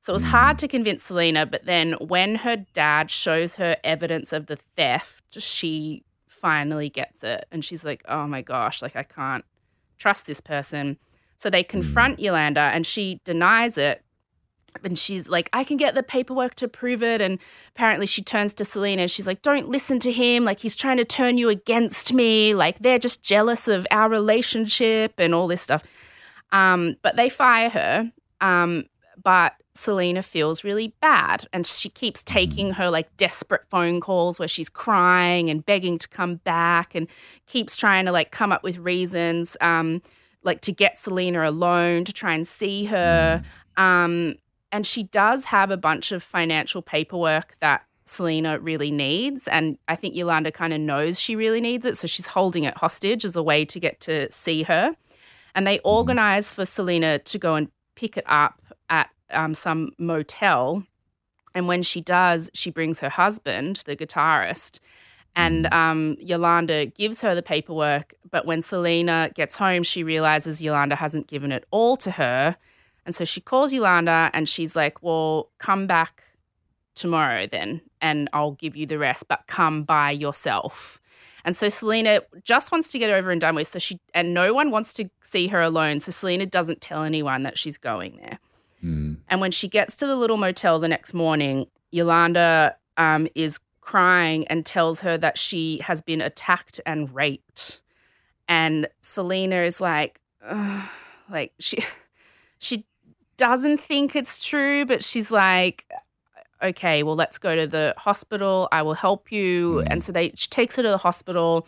[0.00, 1.46] so it was hard to convince Selena.
[1.46, 6.04] But then when her dad shows her evidence of the theft, she
[6.40, 7.46] finally gets it.
[7.50, 9.44] And she's like, oh my gosh, like I can't
[9.98, 10.98] trust this person.
[11.36, 14.02] So they confront Yolanda and she denies it
[14.84, 17.20] and she's like, I can get the paperwork to prove it.
[17.20, 17.38] And
[17.74, 19.08] apparently she turns to Selena.
[19.08, 20.44] She's like, Don't listen to him.
[20.44, 22.54] Like, he's trying to turn you against me.
[22.54, 25.82] Like, they're just jealous of our relationship and all this stuff.
[26.52, 28.12] Um, but they fire her.
[28.40, 28.84] Um,
[29.22, 31.46] but Selena feels really bad.
[31.52, 36.08] And she keeps taking her like desperate phone calls where she's crying and begging to
[36.08, 37.06] come back and
[37.46, 39.56] keeps trying to like come up with reasons.
[39.60, 40.02] Um,
[40.42, 43.40] like to get Selena alone to try and see her.
[43.76, 44.34] Um,
[44.72, 49.46] and she does have a bunch of financial paperwork that Selena really needs.
[49.46, 51.96] And I think Yolanda kind of knows she really needs it.
[51.96, 54.96] So she's holding it hostage as a way to get to see her.
[55.54, 58.60] And they organize for Selena to go and pick it up
[59.30, 60.84] um, some motel.
[61.54, 64.80] And when she does, she brings her husband, the guitarist.
[65.34, 68.14] And um, Yolanda gives her the paperwork.
[68.30, 72.56] But when Selena gets home, she realizes Yolanda hasn't given it all to her.
[73.06, 76.24] And so she calls Yolanda and she's like, Well, come back
[76.98, 81.00] tomorrow then, and I'll give you the rest, but come by yourself.
[81.44, 83.68] And so Selena just wants to get over and done with.
[83.68, 86.00] So she, and no one wants to see her alone.
[86.00, 88.38] So Selena doesn't tell anyone that she's going there.
[89.28, 94.46] And when she gets to the little motel the next morning, Yolanda um, is crying
[94.48, 97.80] and tells her that she has been attacked and raped.
[98.48, 100.20] And Selena is like,
[101.30, 101.84] like she,
[102.58, 102.86] she
[103.36, 105.86] doesn't think it's true, but she's like,
[106.62, 108.68] okay, well, let's go to the hospital.
[108.72, 109.80] I will help you.
[109.80, 111.66] And so they she takes her to the hospital.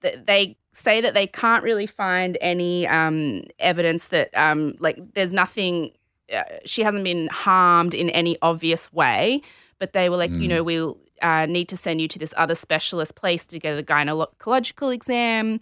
[0.00, 5.92] They say that they can't really find any um, evidence that, um, like, there's nothing,
[6.32, 9.42] uh, she hasn't been harmed in any obvious way.
[9.78, 12.54] But they were like, you know, we'll uh, need to send you to this other
[12.54, 15.60] specialist place to get a gynecological exam.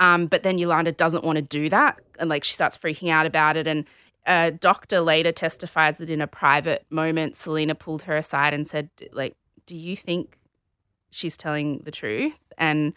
[0.00, 1.98] Um, but then Yolanda doesn't want to do that.
[2.18, 3.66] And like she starts freaking out about it.
[3.66, 3.84] And
[4.26, 8.88] a doctor later testifies that in a private moment, Selena pulled her aside and said,
[9.12, 10.38] like, do you think
[11.10, 12.38] she's telling the truth?
[12.56, 12.94] And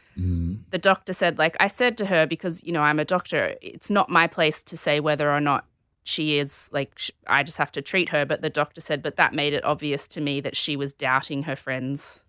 [0.69, 3.89] the doctor said, like, I said to her, because, you know, I'm a doctor, it's
[3.89, 5.65] not my place to say whether or not
[6.03, 8.25] she is, like, sh- I just have to treat her.
[8.25, 11.43] But the doctor said, but that made it obvious to me that she was doubting
[11.43, 12.21] her friend's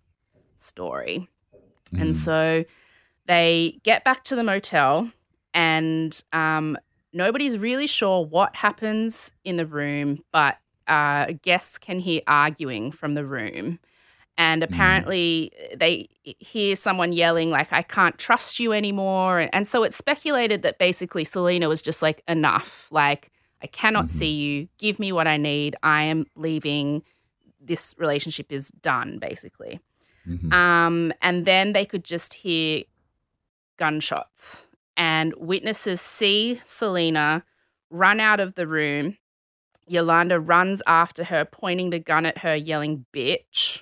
[0.57, 1.27] story.
[1.97, 2.63] And so
[3.27, 5.11] they get back to the motel
[5.53, 6.77] and um,
[7.11, 10.57] nobody's really sure what happens in the room, but
[10.87, 13.79] uh, guests can hear arguing from the room.
[14.35, 19.39] And apparently, they hear someone yelling, like, I can't trust you anymore.
[19.39, 22.87] And, and so it's speculated that basically Selena was just like, enough.
[22.89, 23.29] Like,
[23.63, 24.67] I cannot see you.
[24.77, 25.75] Give me what I need.
[25.81, 27.01] I am leaving.
[27.61, 29.79] This relationship is done, basically.
[30.53, 32.83] Um, and then they could just hear
[33.77, 37.43] gunshots, and witnesses see Selena
[37.89, 39.17] run out of the room.
[39.87, 43.81] Yolanda runs after her, pointing the gun at her, yelling, bitch.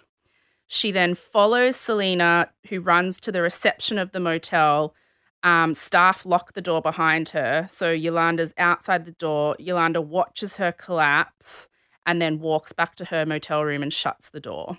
[0.67, 4.95] She then follows Selena, who runs to the reception of the motel.
[5.43, 7.67] Um, staff lock the door behind her.
[7.69, 9.55] So Yolanda's outside the door.
[9.57, 11.67] Yolanda watches her collapse
[12.05, 14.77] and then walks back to her motel room and shuts the door.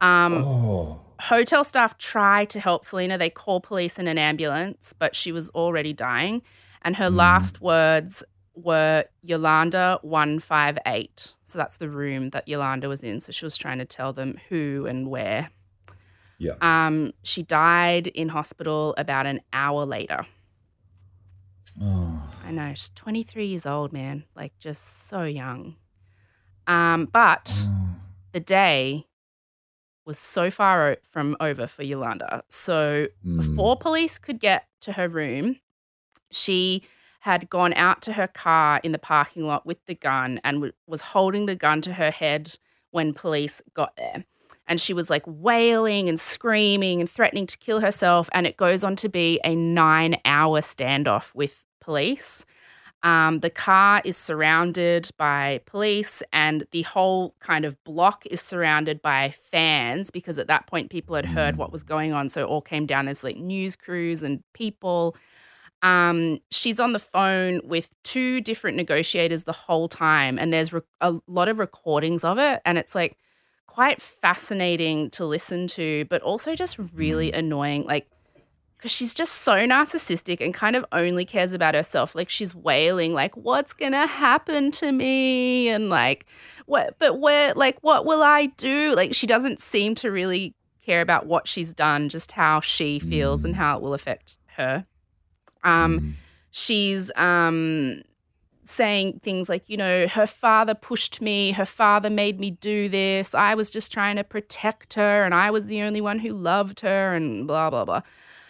[0.00, 1.00] Um, Oh.
[1.20, 3.16] hotel staff try to help Selena.
[3.18, 6.42] They call police and an ambulance, but she was already dying.
[6.82, 8.22] And her last words
[8.54, 11.32] were Yolanda 158.
[11.46, 13.20] So that's the room that Yolanda was in.
[13.20, 15.50] So she was trying to tell them who and where.
[16.38, 16.54] Yeah.
[16.60, 20.26] Um, she died in hospital about an hour later.
[21.82, 22.32] Oh.
[22.44, 24.24] I know, she's 23 years old, man.
[24.34, 25.76] Like, just so young.
[26.66, 27.52] Um, but
[28.32, 29.06] the day
[30.04, 32.42] was so far o- from over for Yolanda.
[32.48, 35.58] So before police could get to her room,
[36.30, 36.82] she
[37.20, 40.72] had gone out to her car in the parking lot with the gun and w-
[40.86, 42.56] was holding the gun to her head
[42.92, 44.24] when police got there.
[44.68, 48.28] And she was like wailing and screaming and threatening to kill herself.
[48.32, 52.44] And it goes on to be a nine hour standoff with police.
[53.02, 59.00] Um, the car is surrounded by police, and the whole kind of block is surrounded
[59.00, 62.28] by fans because at that point people had heard what was going on.
[62.28, 63.04] So it all came down.
[63.04, 65.14] There's like news crews and people.
[65.82, 70.80] Um, she's on the phone with two different negotiators the whole time, and there's re-
[71.00, 72.60] a lot of recordings of it.
[72.64, 73.16] And it's like
[73.66, 77.38] quite fascinating to listen to, but also just really Mm.
[77.38, 77.84] annoying.
[77.84, 78.06] Like,
[78.76, 82.14] because she's just so narcissistic and kind of only cares about herself.
[82.14, 85.68] Like, she's wailing, like, what's gonna happen to me?
[85.68, 86.26] And like,
[86.66, 88.94] what, but where, like, what will I do?
[88.94, 90.54] Like, she doesn't seem to really
[90.84, 93.58] care about what she's done, just how she feels and Mm.
[93.58, 94.86] how it will affect her.
[95.64, 96.12] Um, Mm.
[96.50, 98.02] she's um
[98.66, 103.34] saying things like you know her father pushed me her father made me do this
[103.34, 106.80] i was just trying to protect her and i was the only one who loved
[106.80, 108.02] her and blah blah blah.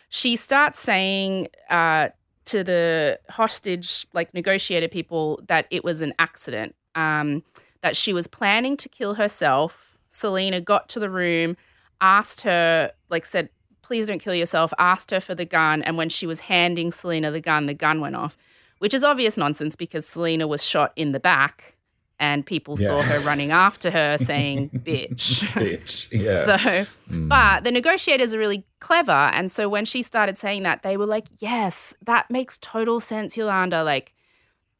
[0.09, 2.09] She starts saying uh
[2.47, 7.43] to the hostage like negotiator people that it was an accident um
[7.83, 9.99] that she was planning to kill herself.
[10.09, 11.57] Selena got to the room
[12.01, 13.49] asked her like said
[13.83, 17.31] please don't kill yourself asked her for the gun and when she was handing selena
[17.31, 18.37] the gun the gun went off
[18.79, 21.75] which is obvious nonsense because selena was shot in the back
[22.19, 22.89] and people Yeah.
[22.89, 26.09] saw her running after her saying bitch Bitch.
[26.13, 26.45] Yeah.
[26.45, 26.57] so
[27.11, 27.29] Mm.
[27.29, 31.07] but the negotiators are really clever and so when she started saying that they were
[31.07, 34.13] like yes that makes total sense yolanda like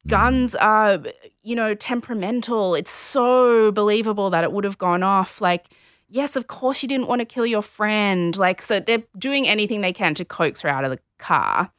[0.05, 0.09] Mm.
[0.09, 0.99] guns are
[1.43, 5.65] you know temperamental it's so believable that it would have gone off like
[6.09, 9.81] yes of course you didn't want to kill your friend like so they're doing anything
[9.81, 11.71] they can to coax her out of the car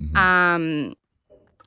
[0.00, 0.16] Mhm.
[0.16, 0.94] um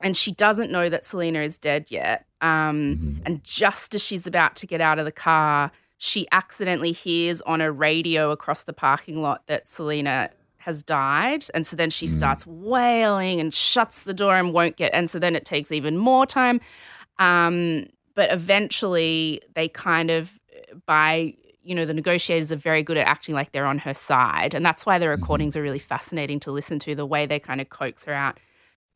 [0.06, 3.22] and she doesn't know that selena is dead yet um Mhm.
[3.26, 7.60] and just as she's about to get out of the car she accidentally hears on
[7.60, 12.14] a radio across the parking lot that selena has died and so then she Mm.
[12.18, 15.96] starts wailing and shuts the door and won't get and so then it takes even
[15.96, 16.60] more time
[17.18, 20.38] um, but eventually they kind of
[20.86, 24.54] by you know the negotiators are very good at acting like they're on her side
[24.54, 27.60] and that's why the recordings are really fascinating to listen to the way they kind
[27.60, 28.38] of coax her out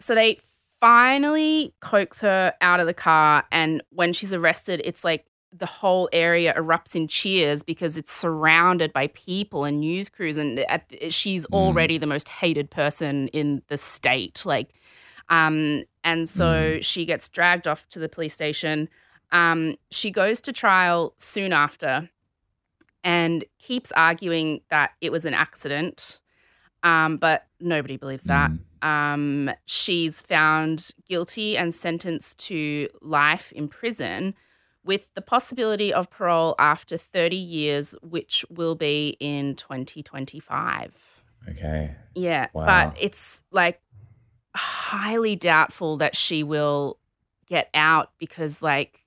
[0.01, 0.39] so they
[0.81, 6.09] finally coax her out of the car and when she's arrested it's like the whole
[6.13, 11.47] area erupts in cheers because it's surrounded by people and news crews and at, she's
[11.49, 11.53] Mm.
[11.53, 14.73] already the most hated person in the state like
[15.29, 18.89] um and so she gets dragged off to the police station
[19.33, 22.09] um she goes to trial soon after
[23.05, 26.21] and keeps arguing that it was an accident
[26.83, 28.59] um but nobody believes that Mm.
[28.83, 34.35] Um, she's found guilty and sentenced to life in prison
[34.85, 40.95] with the possibility of parole after 30 years, which will be in 2025.
[41.51, 41.95] Okay.
[42.15, 42.65] Yeah, Wow.
[42.67, 43.81] but it's like
[44.55, 46.99] highly doubtful that she will
[47.47, 49.01] get out because, like,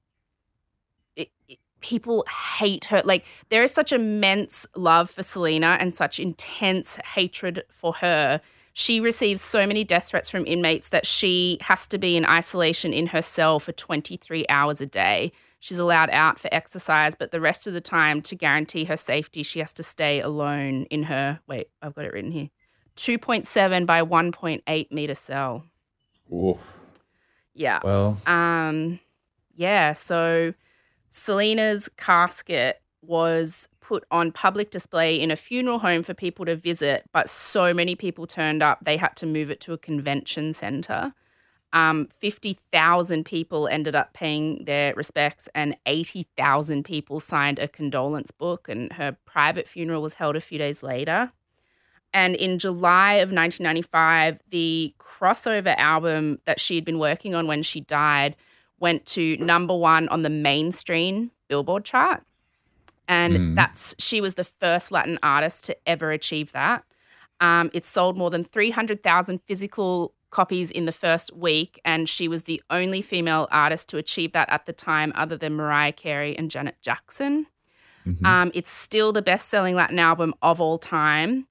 [1.16, 2.24] it, it- people
[2.58, 3.02] hate her.
[3.04, 8.40] Like, there is such immense love for Selena and such intense hatred for her.
[8.74, 12.92] She receives so many death threats from inmates that she has to be in isolation
[12.92, 15.32] in her cell for 23 hours a day.
[15.60, 19.44] She's allowed out for exercise, but the rest of the time, to guarantee her safety,
[19.44, 21.40] she has to stay alone in her.
[21.48, 22.50] Wait, I've got it written here
[22.98, 25.64] 2.7 by 1.8 meter cell.
[26.34, 26.80] Oof.
[27.54, 27.80] Yeah.
[27.84, 29.00] Well, Um,
[29.56, 29.94] yeah.
[29.94, 30.54] So
[31.12, 37.04] Selena's casket was put on public display in a funeral home for people to visit,
[37.12, 41.14] but so many people turned up, they had to move it to a convention center.
[41.74, 48.70] Um, 50,000 people ended up paying their respects, and 80,000 people signed a condolence book,
[48.70, 51.32] and her private funeral was held a few days later.
[52.14, 57.64] And in July of 1995, the crossover album that she had been working on when
[57.64, 58.36] she died
[58.80, 62.24] went to number one on the mainstream Billboard chart.
[63.08, 63.56] And Mm.
[63.56, 66.84] that's she was the first Latin artist to ever achieve that.
[67.40, 72.44] Um, it sold more than 300,000 physical copies in the first week, and she was
[72.44, 76.50] the only female artist to achieve that at the time, other than Mariah Carey and
[76.50, 77.48] Janet Jackson.
[78.08, 78.26] mhm.
[78.26, 81.48] Um, it's still the best selling Latin album of all time.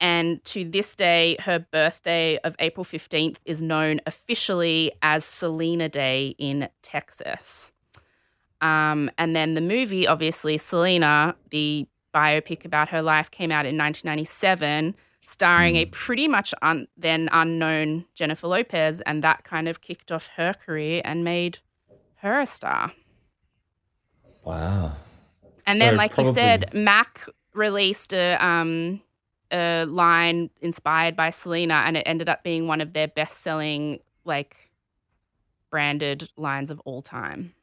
[0.00, 6.34] And to this day, her birthday of April 15th is known officially as Selena Day
[6.38, 7.72] in Texas.
[8.64, 13.76] Um, and then the movie, obviously, Selena, the biopic about her life, came out in
[13.76, 19.00] 1997, starring a pretty much un- then unknown Jennifer Lopez.
[19.02, 21.58] And that kind of kicked off her career and made
[22.16, 22.92] her a star.
[24.44, 24.92] wow.
[25.66, 29.00] And So then, like probably- you said, Mac released a um
[29.52, 34.00] a line inspired by Selena, and it ended up being one of their best selling
[34.24, 34.56] like
[35.70, 37.54] branded lines of all time.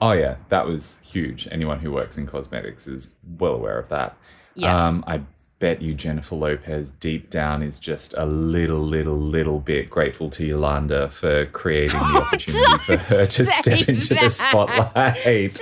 [0.00, 1.46] Oh yeah, that was huge.
[1.50, 4.16] Anyone who works in cosmetics is well aware of that.
[4.54, 4.86] Yeah.
[4.86, 5.22] Um, I
[5.58, 10.44] bet you Jennifer Lopez deep down is just a little, little, little bit grateful to
[10.44, 15.60] Yolanda for creating the opportunity for her to step into the spotlight.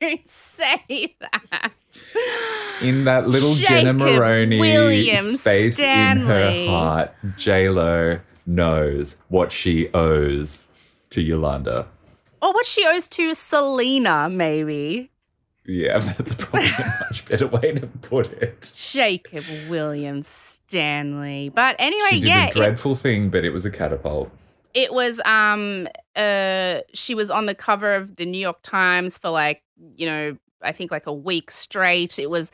[0.00, 1.72] Don't say that.
[2.82, 9.50] In that little Jenna Jacob Maroney William space in her heart, J Lo knows what
[9.50, 10.66] she owes
[11.10, 11.86] to Yolanda.
[12.42, 15.10] Or what she owes to Selena, maybe.
[15.64, 18.72] Yeah, that's probably a much better way to put it.
[18.76, 21.50] Jacob Williams Stanley.
[21.50, 24.30] But anyway, She did yeah, a it- dreadful thing, but it was a catapult.
[24.74, 25.86] it was um
[26.16, 29.62] uh she was on the cover of the New York Times for like,
[29.96, 32.18] you know, I think like a week straight.
[32.18, 32.50] It was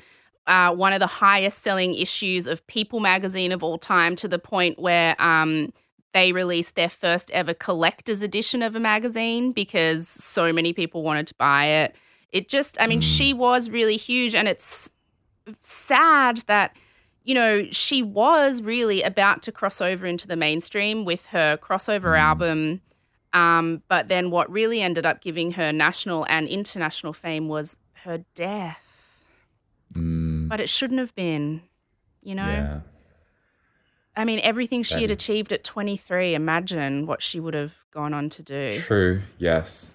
[0.47, 4.39] uh, one of the highest selling issues of People magazine of all time to the
[4.39, 5.73] point where um
[6.15, 11.27] they released their first ever collector's edition of a magazine because so many people wanted
[11.29, 11.95] to buy it.
[12.33, 14.91] It just I mean, she was really huge and it's
[15.63, 16.77] sad that
[17.25, 22.19] you know, she was really about to cross over into the mainstream with her crossover
[22.19, 22.81] album.
[23.35, 28.25] Um, but then what really ended up giving her national and international fame was her
[28.35, 28.83] death.
[29.93, 31.61] Mm, But it shouldn't have been,
[32.23, 32.47] you know?
[32.47, 32.81] yeah.
[34.19, 37.73] I mean, everything she That had is- achieved at 23, imagine what she would have
[37.95, 38.71] gone on to do.
[38.73, 39.95] True, yes.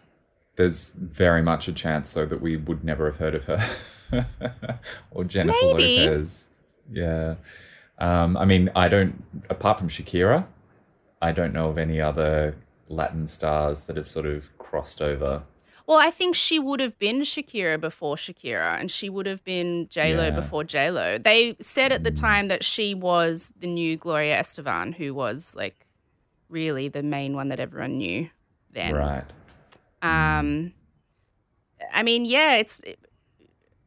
[0.55, 4.27] There's very much a chance, though, that we would never have heard of her.
[5.11, 6.05] or Jennifer Maybe.
[6.07, 6.49] Lopez.
[6.91, 7.35] Yeah.
[7.99, 10.47] Um, I mean, I don't, apart from Shakira,
[11.21, 12.55] I don't know of any other
[12.87, 15.43] Latin stars that have sort of crossed over.
[15.85, 19.87] Well, I think she would have been Shakira before Shakira, and she would have been
[19.89, 20.29] J Lo Yeah.
[20.31, 21.17] Before J Lo.
[21.17, 25.85] They said at the time that she was the new Gloria Estefan, who was like
[26.49, 28.29] really the main one that everyone knew
[28.71, 28.93] then.
[28.95, 29.25] Right.
[30.01, 30.73] Um,
[31.93, 32.79] I mean, yeah, it's.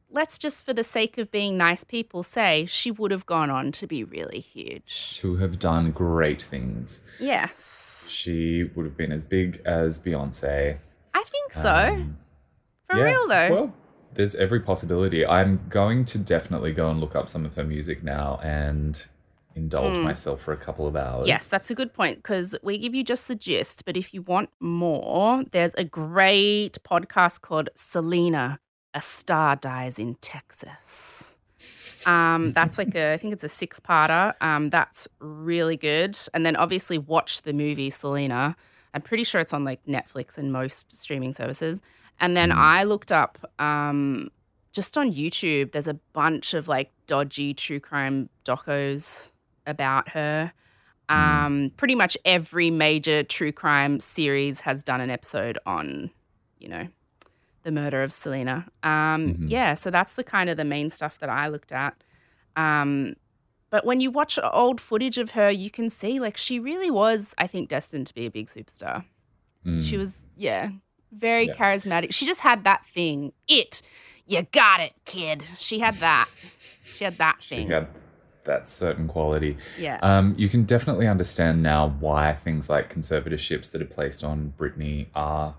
[0.09, 3.71] Let's just, for the sake of being nice people, say she would have gone on
[3.73, 5.19] to be really huge.
[5.19, 7.03] To have done great things.
[7.21, 10.79] Yes, She would have been as big as Beyonce.
[11.17, 11.75] I think so.
[11.75, 12.19] Um,
[12.91, 13.51] for yeah, real though.
[13.51, 13.77] Well,
[14.13, 15.27] there's every possibility.
[15.27, 19.07] I'm going to definitely go and look up some of her music now and
[19.55, 21.27] indulge myself for a couple of hours.
[21.27, 23.85] Yes, that's a good point because we give you just the gist.
[23.87, 28.59] But if you want more, there's a great podcast called Selena,
[28.93, 31.39] A Star Dies in Texas.
[32.07, 34.35] Um, that's like a, I think it's a six parter.
[34.41, 36.17] Um, that's really good.
[36.35, 38.57] And then obviously watch the movie Selena.
[38.97, 41.83] I'm pretty sure it's on like Netflix and most streaming services.
[42.19, 44.31] And then I looked up um,
[44.73, 49.33] just on YouTube, there's a bunch of like dodgy true crime docos
[49.67, 50.51] about her.
[51.11, 56.11] Um, pretty much every major true crime series has done an episode on,
[56.59, 56.89] you know,
[57.65, 58.67] the murder of Selena.
[58.83, 62.03] Um, Yeah, so that's the kind of the main stuff that I looked at.
[62.57, 63.15] Um,
[63.71, 67.35] but when you watch old footage of her, you can see like she really was,
[67.39, 69.05] I think, destined to be a big superstar.
[69.83, 70.71] She was, yeah,
[71.11, 71.55] very Yeah.
[71.55, 72.15] charismatic.
[72.15, 73.33] She just had that thing.
[73.49, 73.83] It,
[74.25, 75.45] you got it, kid.
[75.59, 76.27] She had that.
[76.85, 77.67] She had that thing.
[77.67, 77.89] She had
[78.45, 79.57] that certain quality.
[79.77, 79.99] Yeah.
[80.03, 85.07] Um, you can definitely understand now why things like conservatorships that are placed on Britney
[85.17, 85.57] are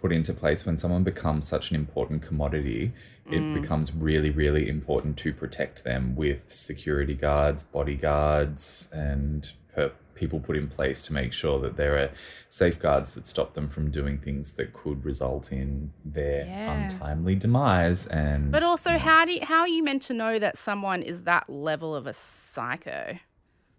[0.00, 2.92] put into place when someone becomes such an important commodity.
[3.30, 3.52] It Mm.
[3.52, 10.56] becomes really, really important to protect them with security guards, bodyguards, and per- people put
[10.56, 12.10] in place to make sure that there are
[12.48, 16.74] safeguards that stop them from doing things that could result in their Yeah.
[16.74, 18.06] untimely demise.
[18.08, 21.22] And But also, how do you, how are you meant to know that someone is
[21.24, 23.18] that level of a psycho?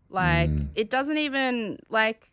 [0.10, 2.30] Like, it doesn't even like.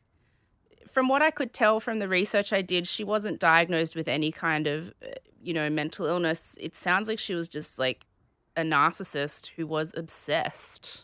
[0.93, 4.33] From what I could tell from the research I did, she wasn't diagnosed with any
[4.33, 5.09] kind of, uh,
[5.47, 6.57] you know, mental illness.
[6.61, 8.05] It sounds like she was just like
[8.57, 11.03] a narcissist who was obsessed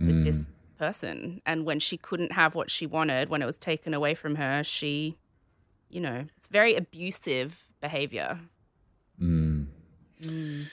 [0.00, 0.48] with this mm.
[0.78, 1.42] person.
[1.44, 4.64] And when she couldn't have what she wanted, when it was taken away from her,
[4.64, 5.18] she,
[5.90, 8.40] you know, it's very abusive behavior.
[9.20, 9.66] Mm.
[10.22, 10.66] Mm.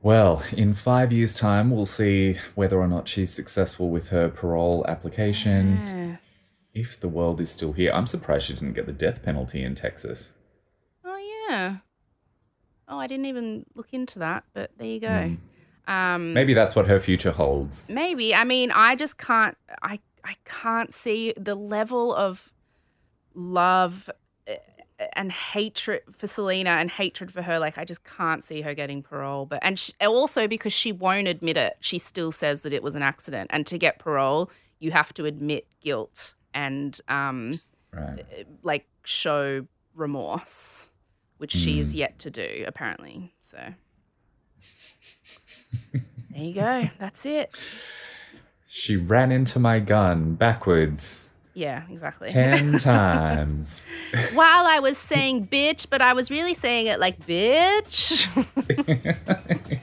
[0.00, 4.84] Well, in five years' time, we'll see whether or not she's successful with her parole
[4.86, 5.78] application.
[5.80, 6.16] Yeah.
[6.74, 9.74] If the world is still here, I'm surprised she didn't get the death penalty in
[9.74, 10.34] Texas.
[11.48, 11.76] Oh yeah.
[12.88, 15.36] Oh, I didn't even look into that, but there you go.
[15.86, 17.84] Um, Maybe that's what her future holds.
[17.88, 18.34] maybe.
[18.34, 19.56] I mean, I just can't.
[19.82, 22.52] I I can't see the level of
[23.34, 24.10] love
[24.48, 24.54] uh,
[25.14, 27.58] and hatred for Selena and hatred for her.
[27.58, 29.46] Like, I just can't see her getting parole.
[29.46, 32.94] But and she, also because she won't admit it, she still says that it was
[32.94, 33.50] an accident.
[33.52, 37.50] And to get parole, you have to admit guilt and um,
[37.92, 38.46] Right.
[38.62, 40.90] like show remorse,
[41.38, 43.32] which she is yet to do apparently.
[43.50, 43.58] So
[46.30, 46.88] there you go.
[47.00, 47.56] That's it.
[48.66, 51.30] She ran into my gun backwards.
[51.54, 52.28] Yeah, exactly.
[52.28, 53.90] 10 times.
[54.34, 58.28] While I was saying bitch, but I was really saying it like bitch.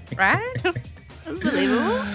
[0.18, 0.76] right?
[1.26, 2.06] Unbelievable.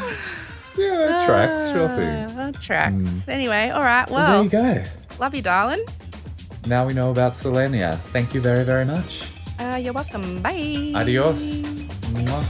[0.79, 1.69] Yeah, that tracks.
[1.71, 2.39] Sure thing.
[2.39, 3.29] Uh, tracks.
[3.29, 4.09] Anyway, all right.
[4.09, 4.91] Well, Well, there you go.
[5.19, 5.85] love you, darling.
[6.67, 7.99] Now we know about Selenia.
[8.13, 9.31] Thank you very, very much.
[9.59, 10.41] Uh, you're welcome.
[10.43, 10.93] Bye.
[10.95, 11.87] Adios.
[12.13, 12.45] Mwah.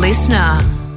[0.00, 0.87] Listener.